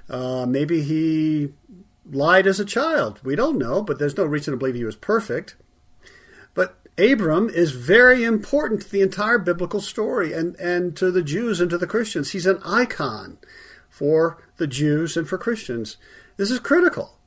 Uh, 0.09 0.45
maybe 0.47 0.81
he 0.81 1.53
lied 2.11 2.47
as 2.47 2.59
a 2.59 2.65
child. 2.65 3.19
We 3.23 3.35
don't 3.35 3.57
know, 3.57 3.81
but 3.81 3.99
there's 3.99 4.17
no 4.17 4.25
reason 4.25 4.53
to 4.53 4.57
believe 4.57 4.75
he 4.75 4.83
was 4.83 4.95
perfect. 4.95 5.55
But 6.53 6.77
Abram 6.97 7.49
is 7.49 7.71
very 7.71 8.23
important 8.23 8.81
to 8.81 8.91
the 8.91 9.01
entire 9.01 9.37
biblical 9.37 9.81
story 9.81 10.33
and, 10.33 10.55
and 10.55 10.95
to 10.97 11.11
the 11.11 11.21
Jews 11.21 11.61
and 11.61 11.69
to 11.69 11.77
the 11.77 11.87
Christians. 11.87 12.31
He's 12.31 12.47
an 12.47 12.59
icon 12.65 13.37
for 13.89 14.43
the 14.57 14.67
Jews 14.67 15.15
and 15.15 15.27
for 15.27 15.37
Christians. 15.37 15.97
This 16.37 16.51
is 16.51 16.59
critical. 16.59 17.17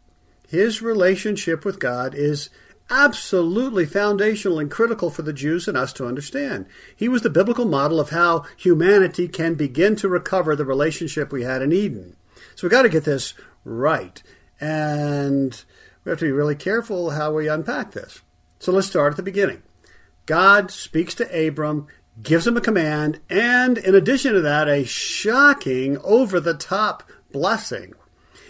His 0.49 0.83
relationship 0.83 1.65
with 1.65 1.79
God 1.79 2.15
is 2.15 2.51
absolutely 2.93 3.87
foundational 3.87 4.59
and 4.59 4.71
critical 4.71 5.11
for 5.11 5.23
the 5.23 5.33
Jews 5.33 5.67
and 5.67 5.79
us 5.79 5.93
to 5.95 6.07
understand. 6.07 6.67
He 6.95 7.09
was 7.09 7.23
the 7.23 7.31
biblical 7.31 7.65
model 7.65 7.99
of 7.99 8.11
how 8.11 8.45
humanity 8.57 9.29
can 9.29 9.55
begin 9.55 9.97
to 9.97 10.09
recover 10.09 10.55
the 10.55 10.67
relationship 10.67 11.33
we 11.33 11.43
had 11.43 11.63
in 11.63 11.73
Eden. 11.73 12.17
So 12.55 12.67
we've 12.67 12.73
got 12.73 12.83
to 12.83 12.91
get 12.91 13.05
this 13.05 13.33
right. 13.65 14.23
And 14.61 15.65
we 16.05 16.11
have 16.11 16.19
to 16.19 16.27
be 16.27 16.33
really 16.33 16.55
careful 16.55 17.11
how 17.11 17.33
we 17.33 17.49
unpack 17.49 17.93
this. 17.93 18.21
So 18.59 18.73
let's 18.73 18.89
start 18.89 19.13
at 19.13 19.17
the 19.17 19.23
beginning. 19.23 19.63
God 20.27 20.71
speaks 20.71 21.15
to 21.17 21.49
Abram, 21.49 21.87
gives 22.23 22.47
him 22.47 22.57
a 22.57 22.61
command, 22.61 23.21
and 23.31 23.79
in 23.79 23.95
addition 23.95 24.35
to 24.35 24.41
that, 24.43 24.69
a 24.69 24.85
shocking, 24.85 25.99
over 26.05 26.39
the 26.39 26.55
top 26.55 27.11
blessing. 27.33 27.95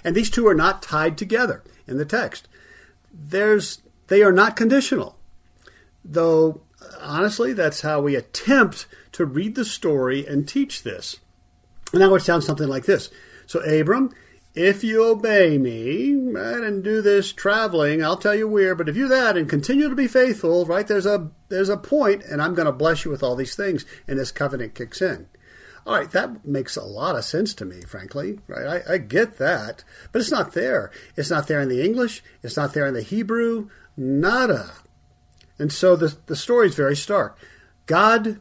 And 0.05 0.15
these 0.15 0.31
two 0.31 0.47
are 0.49 0.55
not 0.55 0.83
tied 0.83 1.17
together 1.17 1.63
in 1.87 1.97
the 1.97 2.05
text. 2.05 2.49
There's, 3.13 3.81
they 4.13 4.23
are 4.23 4.31
not 4.31 4.57
conditional. 4.57 5.17
Though, 6.05 6.61
honestly, 7.01 7.55
that's 7.55 7.81
how 7.81 8.03
we 8.03 8.15
attempt 8.15 8.87
to 9.13 9.25
read 9.25 9.55
the 9.55 9.65
story 9.65 10.27
and 10.27 10.47
teach 10.47 10.83
this. 10.83 11.17
And 11.93 12.01
now 12.01 12.15
it 12.15 12.21
sounds 12.21 12.45
something 12.45 12.69
like 12.69 12.85
this. 12.85 13.09
So, 13.47 13.61
Abram, 13.61 14.13
if 14.55 14.85
you 14.85 15.03
obey 15.03 15.57
me 15.57 16.13
right, 16.15 16.63
and 16.63 16.85
do 16.85 17.01
this 17.01 17.33
traveling, 17.33 18.05
I'll 18.05 18.19
tell 18.19 18.35
you 18.35 18.47
where. 18.47 18.75
But 18.75 18.91
if 18.91 18.99
you 18.99 19.09
that 19.09 19.39
and 19.39 19.49
continue 19.49 19.89
to 19.89 19.97
be 19.97 20.09
faithful, 20.09 20.67
right, 20.67 20.87
there's 20.87 21.07
a 21.07 21.31
there's 21.49 21.71
a 21.71 21.79
point, 21.79 22.23
and 22.23 22.43
I'm 22.43 22.55
going 22.55 22.67
to 22.67 22.73
bless 22.73 23.07
you 23.07 23.11
with 23.11 23.23
all 23.23 23.35
these 23.35 23.57
things, 23.57 23.87
and 24.07 24.19
this 24.19 24.31
covenant 24.31 24.75
kicks 24.75 25.01
in. 25.01 25.27
All 25.87 25.97
right, 25.97 26.11
that 26.13 26.45
makes 26.45 26.77
a 26.77 26.85
lot 26.85 27.17
of 27.17 27.25
sense 27.25 27.55
to 27.55 27.65
me, 27.65 27.81
frankly. 27.81 28.39
Right, 28.47 28.85
I, 28.87 28.95
I 28.95 28.99
get 28.99 29.39
that, 29.39 29.85
but 30.13 30.21
it's 30.21 30.31
not 30.31 30.53
there. 30.53 30.93
It's 31.17 31.31
not 31.31 31.49
there 31.49 31.61
in 31.61 31.69
the 31.69 31.83
English. 31.83 32.23
It's 32.43 32.57
not 32.57 32.75
there 32.75 32.87
in 32.87 32.95
the 32.95 33.03
Hebrew. 33.03 33.69
Nada. 33.97 34.71
And 35.59 35.73
so 35.73 35.97
the 35.97 36.17
the 36.27 36.37
story 36.37 36.69
is 36.69 36.75
very 36.75 36.97
stark. 36.97 37.39
God 37.87 38.41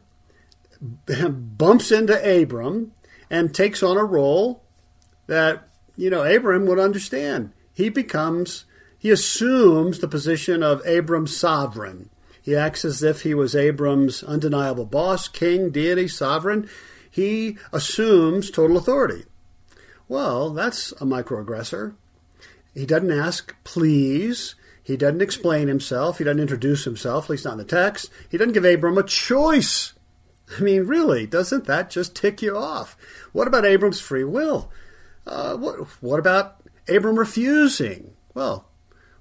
bumps 1.30 1.92
into 1.92 2.42
Abram 2.42 2.94
and 3.30 3.54
takes 3.54 3.84
on 3.84 3.98
a 3.98 4.04
role 4.04 4.64
that 5.28 5.68
you 5.96 6.10
know, 6.10 6.24
Abram 6.24 6.66
would 6.66 6.80
understand. 6.80 7.52
He 7.74 7.90
becomes, 7.90 8.66
he 8.98 9.12
assumes 9.12 10.00
the 10.00 10.08
position 10.08 10.64
of 10.64 10.86
Abram's 10.86 11.36
sovereign. 11.36 12.10
He 12.42 12.56
acts 12.56 12.84
as 12.84 13.04
if 13.04 13.22
he 13.22 13.34
was 13.34 13.56
Abram's 13.56 14.24
undeniable 14.24 14.86
boss, 14.86 15.28
king, 15.28 15.70
deity, 15.70 16.08
sovereign. 16.08 16.68
He 17.10 17.58
assumes 17.72 18.50
total 18.50 18.78
authority. 18.78 19.26
Well, 20.08 20.50
that's 20.50 20.92
a 20.94 21.06
microaggressor. 21.06 21.94
He 22.74 22.86
doesn't 22.86 23.12
ask, 23.12 23.56
please. 23.64 24.56
He 24.92 24.98
doesn't 24.98 25.22
explain 25.22 25.70
himself. 25.70 26.18
He 26.18 26.26
doesn't 26.26 26.42
introduce 26.42 26.84
himself, 26.84 27.26
at 27.26 27.30
least 27.30 27.46
not 27.46 27.54
in 27.54 27.58
the 27.60 27.64
text. 27.64 28.12
He 28.30 28.38
doesn't 28.38 28.54
give 28.54 28.66
Abram 28.66 28.98
a 28.98 29.04
choice. 29.04 29.94
I 30.58 30.62
mean, 30.62 30.84
really, 30.84 31.26
doesn't 31.26 31.66
that 31.66 31.90
just 31.90 32.14
tick 32.14 32.42
you 32.42 32.58
off? 32.58 32.98
What 33.32 33.48
about 33.48 33.66
Abram's 33.66 34.02
free 34.02 34.26
will? 34.26 34.70
Uh, 35.26 35.56
what, 35.56 35.88
what 36.02 36.20
about 36.20 36.62
Abram 36.90 37.18
refusing? 37.18 38.12
Well, 38.34 38.68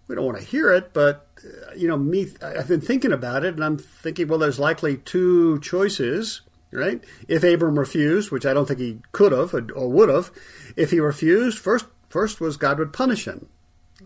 we 0.08 0.16
don't 0.16 0.24
want 0.24 0.38
to 0.38 0.44
hear 0.44 0.72
it, 0.72 0.92
but 0.92 1.28
uh, 1.44 1.72
you 1.76 1.86
know, 1.86 1.96
me, 1.96 2.26
I've 2.42 2.66
been 2.66 2.80
thinking 2.80 3.12
about 3.12 3.44
it, 3.44 3.54
and 3.54 3.64
I'm 3.64 3.78
thinking, 3.78 4.26
well, 4.26 4.40
there's 4.40 4.58
likely 4.58 4.96
two 4.96 5.60
choices, 5.60 6.40
right? 6.72 7.00
If 7.28 7.44
Abram 7.44 7.78
refused, 7.78 8.32
which 8.32 8.44
I 8.44 8.54
don't 8.54 8.66
think 8.66 8.80
he 8.80 8.98
could 9.12 9.30
have 9.30 9.54
or 9.54 9.88
would 9.88 10.08
have, 10.08 10.32
if 10.74 10.90
he 10.90 10.98
refused, 10.98 11.58
first, 11.58 11.86
first 12.08 12.40
was 12.40 12.56
God 12.56 12.80
would 12.80 12.92
punish 12.92 13.26
him, 13.26 13.48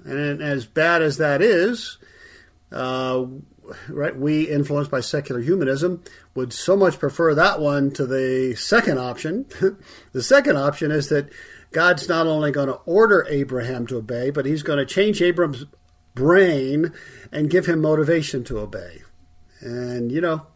and 0.04 0.42
as 0.42 0.66
bad 0.66 1.02
as 1.02 1.18
that 1.18 1.42
is, 1.42 1.98
uh, 2.72 3.24
right? 3.88 4.16
We, 4.16 4.48
influenced 4.48 4.90
by 4.90 5.00
secular 5.00 5.40
humanism, 5.40 6.02
would 6.34 6.52
so 6.52 6.76
much 6.76 6.98
prefer 6.98 7.34
that 7.34 7.60
one 7.60 7.90
to 7.92 8.06
the 8.06 8.54
second 8.56 8.98
option. 8.98 9.46
the 10.12 10.22
second 10.22 10.56
option 10.56 10.90
is 10.90 11.08
that 11.08 11.30
God's 11.72 12.08
not 12.08 12.26
only 12.26 12.50
going 12.50 12.68
to 12.68 12.80
order 12.86 13.26
Abraham 13.28 13.86
to 13.88 13.96
obey, 13.96 14.30
but 14.30 14.46
he's 14.46 14.62
going 14.62 14.78
to 14.78 14.86
change 14.86 15.22
Abram's 15.22 15.66
brain 16.14 16.92
and 17.32 17.50
give 17.50 17.66
him 17.66 17.80
motivation 17.80 18.44
to 18.44 18.58
obey. 18.58 19.02
And, 19.60 20.12
you 20.12 20.20
know, 20.20 20.46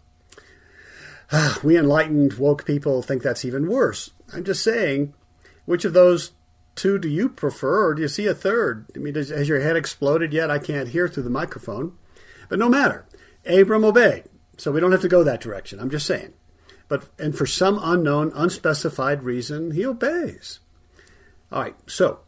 we 1.62 1.76
enlightened, 1.76 2.34
woke 2.34 2.64
people 2.64 3.02
think 3.02 3.22
that's 3.22 3.44
even 3.44 3.68
worse. 3.68 4.10
I'm 4.32 4.44
just 4.44 4.62
saying, 4.62 5.14
which 5.64 5.84
of 5.84 5.92
those 5.92 6.32
two 6.78 6.98
do 6.98 7.08
you 7.08 7.28
prefer, 7.28 7.88
or 7.88 7.94
do 7.94 8.02
you 8.02 8.08
see 8.08 8.26
a 8.26 8.34
third? 8.34 8.86
I 8.94 8.98
mean, 8.98 9.14
has 9.14 9.48
your 9.48 9.60
head 9.60 9.76
exploded 9.76 10.32
yet? 10.32 10.50
I 10.50 10.58
can't 10.58 10.88
hear 10.88 11.08
through 11.08 11.24
the 11.24 11.30
microphone. 11.30 11.98
But 12.48 12.58
no 12.58 12.68
matter. 12.68 13.06
Abram 13.44 13.84
obeyed. 13.84 14.24
So 14.56 14.72
we 14.72 14.80
don't 14.80 14.92
have 14.92 15.02
to 15.02 15.08
go 15.08 15.22
that 15.24 15.40
direction. 15.40 15.80
I'm 15.80 15.90
just 15.90 16.06
saying. 16.06 16.32
But 16.88 17.08
and 17.18 17.36
for 17.36 17.46
some 17.46 17.78
unknown, 17.82 18.32
unspecified 18.34 19.22
reason, 19.22 19.72
he 19.72 19.84
obeys. 19.84 20.60
All 21.52 21.62
right, 21.62 21.76
so 21.86 22.20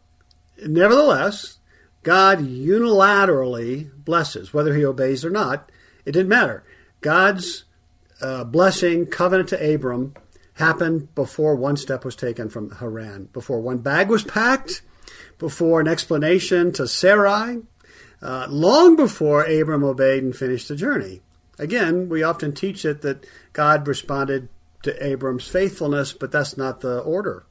nevertheless, 0.65 1.59
God 2.03 2.39
unilaterally 2.39 3.89
blesses, 4.03 4.53
whether 4.53 4.75
he 4.75 4.85
obeys 4.85 5.25
or 5.25 5.29
not. 5.29 5.71
It 6.05 6.11
didn't 6.11 6.29
matter. 6.29 6.63
God's 7.01 7.65
uh, 8.21 8.43
blessing, 8.43 9.07
covenant 9.07 9.49
to 9.49 9.73
Abram, 9.73 10.13
happened 10.55 11.13
before 11.15 11.55
one 11.55 11.77
step 11.77 12.03
was 12.05 12.15
taken 12.15 12.49
from 12.49 12.71
Haran, 12.71 13.25
before 13.33 13.61
one 13.61 13.79
bag 13.79 14.09
was 14.09 14.23
packed, 14.23 14.81
before 15.37 15.81
an 15.81 15.87
explanation 15.87 16.71
to 16.73 16.87
Sarai, 16.87 17.61
uh, 18.21 18.47
long 18.49 18.95
before 18.95 19.43
Abram 19.43 19.83
obeyed 19.83 20.23
and 20.23 20.35
finished 20.35 20.67
the 20.67 20.75
journey. 20.75 21.21
Again, 21.57 22.09
we 22.09 22.23
often 22.23 22.53
teach 22.53 22.85
it 22.85 23.01
that 23.01 23.25
God 23.53 23.87
responded 23.87 24.49
to 24.83 25.05
Abram's 25.05 25.47
faithfulness, 25.47 26.13
but 26.13 26.31
that's 26.31 26.57
not 26.57 26.81
the 26.81 26.99
order. 26.99 27.45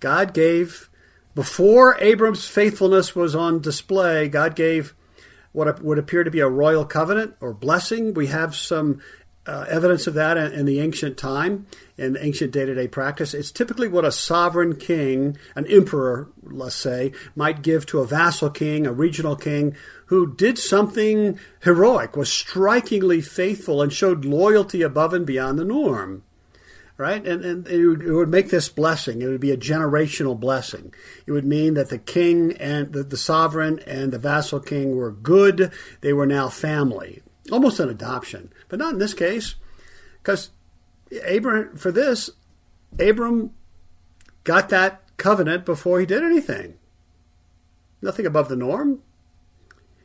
God 0.00 0.34
gave 0.34 0.88
before 1.34 1.96
Abram's 1.98 2.46
faithfulness 2.46 3.16
was 3.16 3.34
on 3.34 3.60
display, 3.60 4.28
God 4.28 4.54
gave 4.54 4.94
what 5.52 5.82
would 5.82 5.98
appear 5.98 6.24
to 6.24 6.30
be 6.30 6.40
a 6.40 6.48
royal 6.48 6.84
covenant 6.84 7.36
or 7.40 7.52
blessing. 7.52 8.14
We 8.14 8.28
have 8.28 8.54
some 8.54 9.00
uh, 9.46 9.66
evidence 9.68 10.06
of 10.06 10.14
that 10.14 10.36
in, 10.36 10.52
in, 10.52 10.66
the 10.66 10.80
ancient 10.80 11.16
time, 11.16 11.66
in 11.96 12.16
ancient 12.20 12.52
day 12.52 12.64
to 12.64 12.74
day 12.74 12.86
practice. 12.86 13.34
It's 13.34 13.50
typically 13.50 13.88
what 13.88 14.04
a 14.04 14.12
sovereign 14.12 14.76
king, 14.76 15.36
an 15.56 15.66
emperor, 15.66 16.28
let's 16.42 16.76
say, 16.76 17.12
might 17.34 17.62
give 17.62 17.84
to 17.86 18.00
a 18.00 18.06
vassal 18.06 18.50
king, 18.50 18.86
a 18.86 18.92
regional 18.92 19.36
king, 19.36 19.74
who 20.06 20.32
did 20.34 20.58
something 20.58 21.38
heroic, 21.62 22.16
was 22.16 22.32
strikingly 22.32 23.20
faithful, 23.20 23.82
and 23.82 23.92
showed 23.92 24.24
loyalty 24.24 24.82
above 24.82 25.12
and 25.12 25.26
beyond 25.26 25.58
the 25.58 25.64
norm 25.64 26.22
right? 26.98 27.26
And, 27.26 27.44
and 27.44 27.66
it, 27.66 27.84
would, 27.84 28.02
it 28.02 28.12
would 28.12 28.28
make 28.28 28.50
this 28.50 28.68
blessing. 28.68 29.22
It 29.22 29.26
would 29.26 29.40
be 29.40 29.50
a 29.50 29.56
generational 29.56 30.38
blessing. 30.38 30.94
It 31.26 31.32
would 31.32 31.44
mean 31.44 31.74
that 31.74 31.88
the 31.88 31.98
king 31.98 32.52
and 32.58 32.92
the, 32.92 33.02
the 33.02 33.16
sovereign 33.16 33.80
and 33.88 34.12
the 34.12 34.20
vassal 34.20 34.60
king 34.60 34.94
were 34.94 35.10
good. 35.10 35.72
They 36.00 36.12
were 36.12 36.26
now 36.26 36.48
family, 36.48 37.22
almost 37.50 37.80
an 37.80 37.88
adoption, 37.88 38.52
but 38.68 38.78
not 38.78 38.92
in 38.92 38.98
this 38.98 39.14
case, 39.14 39.56
because 40.22 40.50
Abram 41.26 41.76
for 41.76 41.90
this, 41.90 42.30
Abram 42.98 43.52
got 44.44 44.68
that 44.68 45.02
covenant 45.16 45.64
before 45.64 46.00
he 46.00 46.06
did 46.06 46.22
anything. 46.22 46.74
Nothing 48.00 48.26
above 48.26 48.48
the 48.48 48.56
norm. 48.56 49.00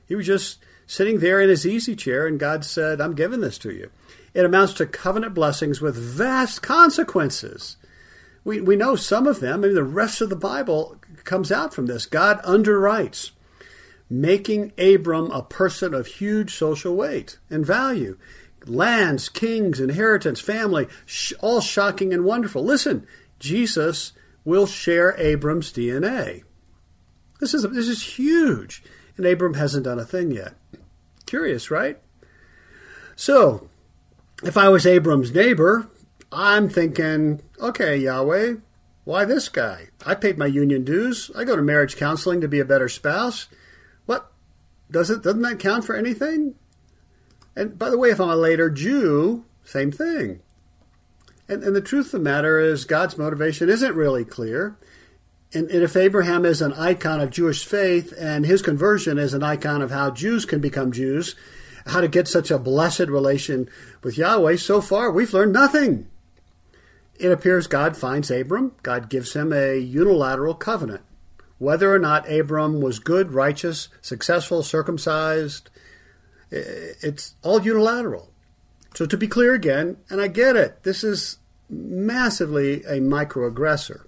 He 0.08 0.16
was 0.16 0.26
just 0.26 0.60
sitting 0.86 1.20
there 1.20 1.42
in 1.42 1.50
his 1.50 1.66
easy 1.66 1.96
chair, 1.96 2.28
and 2.28 2.40
God 2.40 2.64
said, 2.64 3.02
"I'm 3.02 3.16
giving 3.16 3.42
this 3.42 3.58
to 3.60 3.72
you." 3.72 3.92
It 4.34 4.46
amounts 4.46 4.74
to 4.74 4.86
covenant 4.86 5.34
blessings 5.34 5.82
with 5.82 5.96
vast 5.96 6.62
consequences. 6.62 7.78
We, 8.44 8.62
we 8.62 8.76
know 8.76 8.96
some 8.96 9.28
of 9.28 9.40
them, 9.40 9.64
I 9.64 9.68
mean, 9.68 9.76
the 9.76 9.84
rest 9.84 10.22
of 10.22 10.30
the 10.30 10.36
Bible 10.36 10.98
comes 11.24 11.52
out 11.52 11.74
from 11.74 11.88
this. 11.88 12.06
God 12.06 12.42
underwrites, 12.44 13.32
making 14.10 14.72
Abram 14.78 15.32
a 15.32 15.42
person 15.42 15.94
of 15.94 16.08
huge 16.08 16.56
social 16.56 16.96
weight 16.96 17.38
and 17.50 17.66
value. 17.66 18.18
Lands, 18.66 19.30
kings, 19.30 19.80
inheritance, 19.80 20.40
family, 20.40 20.88
sh- 21.06 21.34
all 21.40 21.62
shocking 21.62 22.14
and 22.14 22.26
wonderful. 22.26 22.64
Listen, 22.64 23.06
Jesus 23.40 24.14
will 24.44 24.66
share 24.66 25.16
Abram's 25.18 25.72
DNA. 25.72 26.44
This 27.40 27.54
is, 27.54 27.64
this 27.64 27.88
is 27.88 28.02
huge. 28.02 28.84
And 29.16 29.26
Abram 29.26 29.56
hasn't 29.56 29.86
done 29.86 30.00
a 30.00 30.06
thing 30.06 30.32
yet. 30.32 30.54
Curious, 31.26 31.70
right? 31.70 32.00
So, 33.16 33.70
if 34.44 34.58
I 34.58 34.70
was 34.70 34.86
Abram's 34.86 35.34
neighbor, 35.34 35.90
I'm 36.32 36.70
thinking, 36.70 37.42
okay, 37.60 37.98
Yahweh, 37.98 38.56
why 39.04 39.26
this 39.26 39.50
guy? 39.50 39.90
I 40.06 40.16
paid 40.16 40.38
my 40.38 40.46
union 40.46 40.84
dues. 40.84 41.32
I 41.36 41.44
go 41.44 41.56
to 41.56 41.62
marriage 41.62 41.96
counseling 41.96 42.42
to 42.42 42.48
be 42.48 42.60
a 42.60 42.66
better 42.66 42.90
spouse. 42.90 43.48
What? 44.88 44.94
Does 44.94 45.10
it, 45.10 45.24
doesn't 45.24 45.42
that 45.42 45.60
count 45.60 45.86
for 45.86 45.96
anything? 45.96 46.56
And 47.56 47.78
by 47.78 47.90
the 47.90 47.98
way, 47.98 48.10
if 48.10 48.22
I'm 48.22 48.30
a 48.30 48.36
later 48.36 48.70
Jew, 48.70 49.46
same 49.64 49.92
thing. 49.92 50.42
And, 51.50 51.64
and 51.64 51.76
the 51.76 51.82
truth 51.82 52.08
of 52.08 52.12
the 52.12 52.20
matter 52.20 52.60
is, 52.60 52.86
God's 52.86 53.18
motivation 53.18 53.70
isn't 53.70 53.96
really 53.96 54.26
clear. 54.26 54.78
And, 55.54 55.70
and 55.72 55.82
if 55.82 55.96
Abraham 55.96 56.46
is 56.46 56.62
an 56.62 56.74
icon 56.74 57.22
of 57.22 57.32
Jewish 57.32 57.66
faith 57.66 58.14
and 58.18 58.46
his 58.46 58.62
conversion 58.62 59.18
is 59.18 59.34
an 59.34 59.44
icon 59.44 59.82
of 59.82 59.92
how 59.92 60.12
Jews 60.12 60.46
can 60.46 60.60
become 60.60 60.92
Jews, 60.92 61.36
how 61.86 62.02
to 62.02 62.08
get 62.08 62.28
such 62.28 62.52
a 62.52 62.60
blessed 62.60 63.08
relation 63.08 63.70
with 64.04 64.18
Yahweh, 64.18 64.58
so 64.58 64.82
far 64.82 65.10
we've 65.10 65.34
learned 65.34 65.54
nothing. 65.54 66.08
It 67.16 67.32
appears 67.32 67.66
God 67.66 67.98
finds 67.98 68.30
Abram, 68.30 68.74
God 68.84 69.10
gives 69.10 69.34
him 69.34 69.52
a 69.52 69.78
unilateral 69.78 70.54
covenant. 70.54 71.02
Whether 71.60 71.94
or 71.94 72.00
not 72.00 72.32
Abram 72.32 72.82
was 72.82 73.00
good, 73.00 73.34
righteous, 73.34 73.90
successful, 74.02 74.62
circumcised, 74.64 75.70
it's 76.52 77.36
all 77.42 77.62
unilateral. 77.62 78.32
So 78.94 79.06
to 79.06 79.18
be 79.18 79.28
clear 79.28 79.54
again, 79.54 79.98
and 80.10 80.22
I 80.22 80.28
get 80.28 80.56
it, 80.56 80.84
this 80.84 81.04
is 81.04 81.38
massively 81.70 82.84
a 82.84 83.00
microaggressor. 83.00 84.06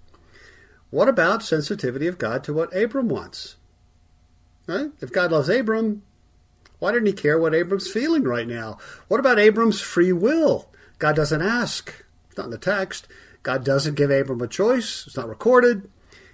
What 0.90 1.08
about 1.08 1.44
sensitivity 1.44 2.08
of 2.08 2.18
God 2.18 2.44
to 2.46 2.54
what 2.54 2.76
Abram 2.76 3.10
wants? 3.10 3.56
Right? 4.68 4.92
If 5.02 5.12
God 5.12 5.32
loves 5.32 5.50
Abram, 5.50 6.04
why 6.80 6.92
didn't 6.92 7.08
he 7.08 7.14
care 7.14 7.40
what 7.40 7.54
Abram's 7.54 7.92
feeling 7.92 8.24
right 8.24 8.48
now? 8.48 8.78
What 9.08 9.20
about 9.20 9.40
Abram's 9.40 9.82
free 9.82 10.14
will? 10.14 10.70
God 10.98 11.16
doesn't 11.16 11.42
ask. 11.42 11.94
It's 12.28 12.38
not 12.38 12.46
in 12.46 12.52
the 12.52 12.58
text. 12.58 13.08
God 13.44 13.64
doesn't 13.64 13.96
give 13.96 14.12
Abram 14.12 14.42
a 14.42 14.48
choice. 14.48 15.06
It's 15.08 15.18
not 15.18 15.30
recorded. 15.30 15.90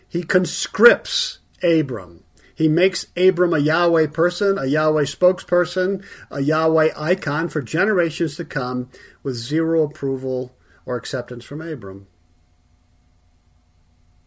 He 0.07 0.23
conscripts 0.23 1.39
Abram. 1.63 2.23
He 2.53 2.69
makes 2.69 3.07
Abram 3.17 3.53
a 3.53 3.59
Yahweh 3.59 4.07
person, 4.07 4.57
a 4.57 4.65
Yahweh 4.65 5.03
spokesperson, 5.03 6.05
a 6.31 6.41
Yahweh 6.41 6.91
icon 6.95 7.49
for 7.49 7.61
generations 7.61 8.37
to 8.37 8.45
come 8.45 8.89
with 9.23 9.35
zero 9.35 9.83
approval 9.83 10.55
or 10.85 10.95
acceptance 10.95 11.43
from 11.43 11.61
Abram. 11.61 12.07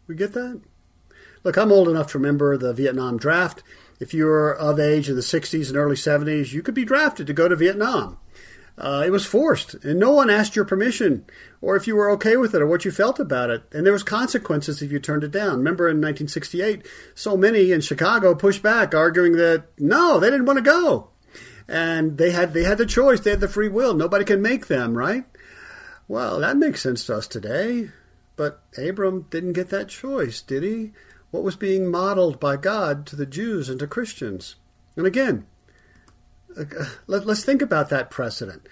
We 0.06 0.14
get 0.14 0.34
that? 0.34 0.60
Look, 1.44 1.56
I'm 1.56 1.72
old 1.72 1.88
enough 1.88 2.12
to 2.12 2.18
remember 2.18 2.56
the 2.56 2.74
Vietnam 2.74 3.16
draft. 3.16 3.62
If 4.00 4.12
you 4.12 4.26
were 4.26 4.54
of 4.54 4.78
age 4.78 5.08
in 5.08 5.16
the 5.16 5.22
60s 5.22 5.68
and 5.68 5.76
early 5.76 5.96
70s, 5.96 6.52
you 6.52 6.62
could 6.62 6.74
be 6.74 6.84
drafted 6.84 7.26
to 7.26 7.32
go 7.32 7.48
to 7.48 7.56
Vietnam. 7.56 8.18
Uh, 8.78 9.02
it 9.04 9.10
was 9.10 9.26
forced, 9.26 9.74
and 9.74 9.98
no 9.98 10.12
one 10.12 10.30
asked 10.30 10.54
your 10.54 10.64
permission 10.64 11.24
or 11.60 11.74
if 11.74 11.86
you 11.86 11.96
were 11.96 12.10
okay 12.12 12.36
with 12.36 12.54
it 12.54 12.62
or 12.62 12.66
what 12.66 12.84
you 12.84 12.90
felt 12.90 13.18
about 13.18 13.50
it. 13.50 13.64
And 13.72 13.84
there 13.84 13.92
was 13.92 14.04
consequences 14.04 14.80
if 14.80 14.92
you 14.92 15.00
turned 15.00 15.24
it 15.24 15.32
down. 15.32 15.58
Remember 15.58 15.88
in 15.88 15.96
1968, 15.96 16.86
so 17.14 17.36
many 17.36 17.72
in 17.72 17.80
Chicago 17.80 18.34
pushed 18.34 18.62
back, 18.62 18.94
arguing 18.94 19.32
that 19.32 19.64
no, 19.78 20.20
they 20.20 20.30
didn't 20.30 20.46
want 20.46 20.58
to 20.58 20.62
go, 20.62 21.08
and 21.66 22.18
they 22.18 22.30
had 22.30 22.54
they 22.54 22.64
had 22.64 22.78
the 22.78 22.86
choice, 22.86 23.20
they 23.20 23.30
had 23.30 23.40
the 23.40 23.48
free 23.48 23.68
will. 23.68 23.94
Nobody 23.94 24.24
can 24.24 24.40
make 24.40 24.68
them, 24.68 24.96
right? 24.96 25.24
Well, 26.06 26.40
that 26.40 26.56
makes 26.56 26.82
sense 26.82 27.04
to 27.06 27.16
us 27.16 27.26
today. 27.26 27.90
But 28.36 28.62
Abram 28.78 29.26
didn't 29.30 29.54
get 29.54 29.70
that 29.70 29.88
choice, 29.88 30.40
did 30.40 30.62
he? 30.62 30.92
What 31.32 31.42
was 31.42 31.56
being 31.56 31.90
modeled 31.90 32.38
by 32.38 32.56
God 32.56 33.04
to 33.06 33.16
the 33.16 33.26
Jews 33.26 33.68
and 33.68 33.80
to 33.80 33.86
Christians? 33.88 34.54
And 34.96 35.06
again, 35.06 35.46
let, 37.06 37.28
us 37.28 37.44
think 37.44 37.62
about 37.62 37.88
that 37.90 38.10
precedent. 38.10 38.66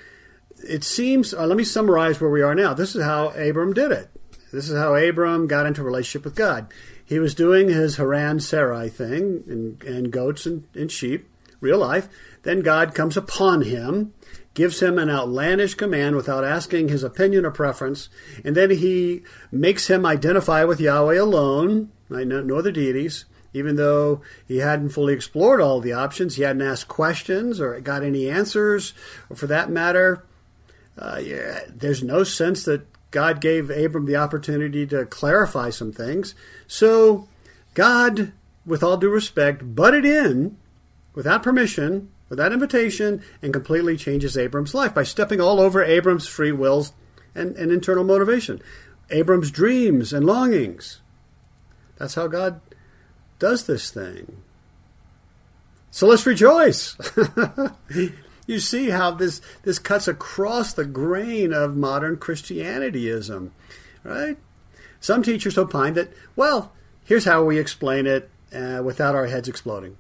It 0.56 0.84
seems, 0.84 1.34
uh, 1.34 1.46
let 1.46 1.56
me 1.56 1.64
summarize 1.64 2.20
where 2.20 2.30
we 2.30 2.42
are 2.42 2.54
now. 2.54 2.74
This 2.74 2.96
is 2.96 3.04
how 3.04 3.28
Abram 3.30 3.72
did 3.72 3.92
it. 3.92 4.08
This 4.52 4.70
is 4.70 4.76
how 4.76 4.94
Abram 4.94 5.46
got 5.46 5.66
into 5.66 5.82
relationship 5.82 6.24
with 6.24 6.34
God. 6.34 6.72
He 7.04 7.18
was 7.18 7.34
doing 7.34 7.68
his 7.68 7.96
Haran 7.96 8.40
Sarai 8.40 8.88
thing 8.88 9.44
and, 9.46 9.82
and 9.84 10.10
goats 10.10 10.46
and, 10.46 10.64
and 10.74 10.90
sheep, 10.90 11.28
real 11.60 11.78
life. 11.78 12.08
Then 12.42 12.60
God 12.60 12.94
comes 12.94 13.16
upon 13.16 13.62
him 13.62 14.12
gives 14.56 14.80
him 14.80 14.98
an 14.98 15.10
outlandish 15.10 15.74
command 15.74 16.16
without 16.16 16.42
asking 16.42 16.88
his 16.88 17.04
opinion 17.04 17.44
or 17.44 17.50
preference, 17.50 18.08
and 18.42 18.56
then 18.56 18.70
he 18.70 19.22
makes 19.52 19.88
him 19.88 20.06
identify 20.06 20.64
with 20.64 20.80
Yahweh 20.80 21.20
alone, 21.20 21.92
right, 22.08 22.26
no, 22.26 22.40
no 22.40 22.56
other 22.56 22.72
deities, 22.72 23.26
even 23.56 23.76
though 23.76 24.20
he 24.46 24.58
hadn't 24.58 24.90
fully 24.90 25.14
explored 25.14 25.60
all 25.60 25.80
the 25.80 25.92
options, 25.92 26.36
he 26.36 26.42
hadn't 26.42 26.62
asked 26.62 26.88
questions 26.88 27.60
or 27.60 27.78
got 27.80 28.02
any 28.02 28.28
answers, 28.28 28.92
or 29.28 29.36
for 29.36 29.46
that 29.46 29.70
matter, 29.70 30.24
uh, 30.98 31.20
yeah, 31.22 31.60
there's 31.68 32.02
no 32.02 32.24
sense 32.24 32.64
that 32.64 32.86
God 33.10 33.40
gave 33.40 33.70
Abram 33.70 34.06
the 34.06 34.16
opportunity 34.16 34.86
to 34.86 35.06
clarify 35.06 35.70
some 35.70 35.92
things. 35.92 36.34
So 36.66 37.28
God, 37.74 38.32
with 38.64 38.82
all 38.82 38.96
due 38.96 39.10
respect, 39.10 39.74
butted 39.74 40.04
in 40.04 40.56
without 41.14 41.42
permission 41.42 42.10
without 42.28 42.52
invitation 42.52 43.22
and 43.42 43.52
completely 43.52 43.96
changes 43.96 44.36
Abram's 44.36 44.74
life 44.74 44.94
by 44.94 45.02
stepping 45.02 45.40
all 45.40 45.60
over 45.60 45.82
Abram's 45.82 46.26
free 46.26 46.52
wills 46.52 46.92
and, 47.34 47.56
and 47.56 47.70
internal 47.70 48.04
motivation, 48.04 48.60
Abram's 49.10 49.50
dreams 49.50 50.12
and 50.12 50.26
longings. 50.26 51.00
That's 51.98 52.14
how 52.14 52.26
God 52.26 52.60
does 53.38 53.66
this 53.66 53.90
thing. 53.90 54.42
So 55.90 56.06
let's 56.06 56.26
rejoice. 56.26 56.96
you 58.46 58.60
see 58.60 58.90
how 58.90 59.12
this, 59.12 59.40
this 59.62 59.78
cuts 59.78 60.08
across 60.08 60.72
the 60.72 60.84
grain 60.84 61.52
of 61.52 61.76
modern 61.76 62.16
Christianityism, 62.16 63.50
right? 64.04 64.36
Some 65.00 65.22
teachers 65.22 65.56
opine 65.56 65.94
that, 65.94 66.12
well, 66.34 66.72
here's 67.04 67.24
how 67.24 67.44
we 67.44 67.58
explain 67.58 68.06
it 68.06 68.30
uh, 68.54 68.82
without 68.84 69.14
our 69.14 69.26
heads 69.26 69.48
exploding. 69.48 69.96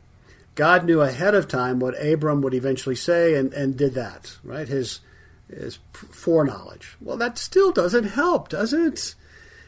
God 0.54 0.84
knew 0.84 1.00
ahead 1.00 1.34
of 1.34 1.48
time 1.48 1.78
what 1.78 2.02
Abram 2.02 2.40
would 2.42 2.54
eventually 2.54 2.96
say 2.96 3.34
and, 3.34 3.52
and 3.52 3.76
did 3.76 3.94
that, 3.94 4.36
right? 4.42 4.66
His, 4.66 5.00
his 5.48 5.78
foreknowledge. 5.92 6.96
Well, 7.00 7.16
that 7.18 7.38
still 7.38 7.72
doesn't 7.72 8.04
help, 8.04 8.48
does 8.48 8.72
it? 8.72 9.14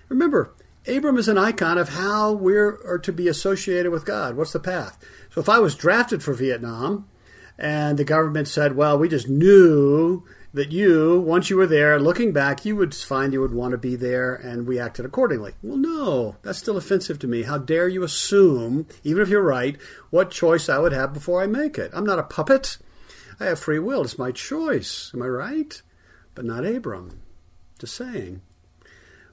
Remember, 0.09 0.52
Abram 0.88 1.18
is 1.18 1.29
an 1.29 1.38
icon 1.38 1.79
of 1.79 1.90
how 1.90 2.33
we're 2.33 2.98
to 3.03 3.12
be 3.12 3.29
associated 3.29 3.92
with 3.92 4.07
God. 4.07 4.37
What's 4.37 4.53
the 4.53 4.61
path? 4.61 4.98
So 5.31 5.40
if 5.40 5.48
I 5.48 5.59
was 5.59 5.74
drafted 5.74 6.22
for 6.22 6.33
Vietnam 6.33 7.09
and 7.59 7.98
the 7.98 8.05
government 8.05 8.48
said, 8.48 8.77
well, 8.77 8.98
we 8.98 9.09
just 9.09 9.29
knew 9.29 10.24
that 10.55 10.72
you, 10.72 11.20
once 11.20 11.51
you 11.51 11.57
were 11.57 11.66
there, 11.66 12.01
looking 12.01 12.33
back, 12.33 12.64
you 12.64 12.74
would 12.74 12.94
find 12.94 13.33
you 13.33 13.40
would 13.40 13.53
want 13.53 13.72
to 13.72 13.79
be 13.79 13.96
there, 13.96 14.35
and 14.35 14.66
we 14.66 14.79
acted 14.79 15.05
accordingly. 15.05 15.53
Well, 15.62 15.77
no, 15.77 16.37
that's 16.42 16.59
still 16.59 16.79
offensive 16.79 17.18
to 17.18 17.27
me. 17.27 17.42
How 17.42 17.59
dare 17.59 17.87
you 17.87 18.03
assume, 18.03 18.87
even 19.05 19.22
if 19.22 19.29
you're 19.29 19.42
right, 19.42 19.77
what 20.09 20.31
choice 20.31 20.70
I 20.70 20.79
would 20.79 20.92
have 20.92 21.12
before 21.12 21.42
I 21.42 21.46
make 21.46 21.77
it? 21.77 21.90
I'm 21.94 22.07
not 22.07 22.18
a 22.18 22.22
puppet. 22.22 22.79
I 23.38 23.44
have 23.44 23.61
free 23.61 23.79
will. 23.79 24.03
It's 24.03 24.18
my 24.18 24.33
choice. 24.33 25.11
Am 25.12 25.22
I 25.22 25.27
right? 25.27 25.83
But 26.35 26.46
not 26.46 26.64
Abram. 26.64 27.20
Just 27.79 27.94
saying. 27.94 28.40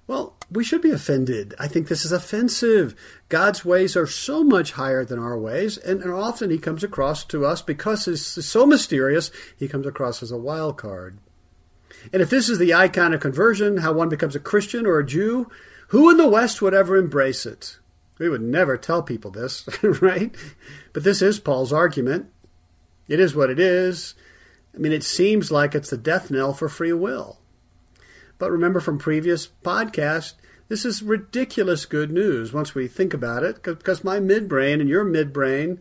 Well, 0.07 0.35
we 0.51 0.63
should 0.63 0.81
be 0.81 0.91
offended. 0.91 1.55
I 1.57 1.67
think 1.67 1.87
this 1.87 2.05
is 2.05 2.11
offensive. 2.11 2.95
God's 3.27 3.65
ways 3.65 3.95
are 3.97 4.05
so 4.05 4.43
much 4.43 4.73
higher 4.73 5.03
than 5.03 5.17
our 5.17 5.37
ways, 5.37 5.77
and, 5.77 6.01
and 6.01 6.13
often 6.13 6.51
He 6.51 6.59
comes 6.59 6.83
across 6.83 7.23
to 7.25 7.45
us 7.45 7.61
because 7.61 8.05
He's 8.05 8.23
so 8.23 8.65
mysterious, 8.65 9.31
He 9.57 9.67
comes 9.67 9.87
across 9.87 10.21
as 10.21 10.31
a 10.31 10.37
wild 10.37 10.77
card. 10.77 11.17
And 12.13 12.21
if 12.21 12.29
this 12.29 12.49
is 12.49 12.59
the 12.59 12.73
icon 12.73 13.13
of 13.13 13.21
conversion, 13.21 13.77
how 13.77 13.93
one 13.93 14.09
becomes 14.09 14.35
a 14.35 14.39
Christian 14.39 14.85
or 14.85 14.99
a 14.99 15.05
Jew, 15.05 15.49
who 15.87 16.09
in 16.09 16.17
the 16.17 16.27
West 16.27 16.61
would 16.61 16.73
ever 16.73 16.97
embrace 16.97 17.45
it? 17.45 17.79
We 18.19 18.29
would 18.29 18.41
never 18.41 18.77
tell 18.77 19.01
people 19.01 19.31
this, 19.31 19.67
right? 19.83 20.33
But 20.93 21.03
this 21.03 21.21
is 21.21 21.39
Paul's 21.39 21.73
argument. 21.73 22.27
It 23.07 23.19
is 23.19 23.35
what 23.35 23.49
it 23.49 23.59
is. 23.59 24.15
I 24.73 24.77
mean, 24.77 24.91
it 24.91 25.03
seems 25.03 25.51
like 25.51 25.73
it's 25.73 25.89
the 25.89 25.97
death 25.97 26.29
knell 26.29 26.53
for 26.53 26.69
free 26.69 26.93
will. 26.93 27.39
But 28.37 28.51
remember 28.51 28.79
from 28.79 28.97
previous 28.97 29.47
podcasts, 29.47 30.33
this 30.67 30.83
is 30.83 31.03
ridiculous 31.03 31.85
good 31.85 32.11
news 32.11 32.51
once 32.51 32.73
we 32.73 32.87
think 32.87 33.13
about 33.13 33.43
it, 33.43 33.63
because 33.63 34.03
my 34.03 34.19
midbrain 34.19 34.79
and 34.79 34.89
your 34.89 35.05
midbrain, 35.05 35.79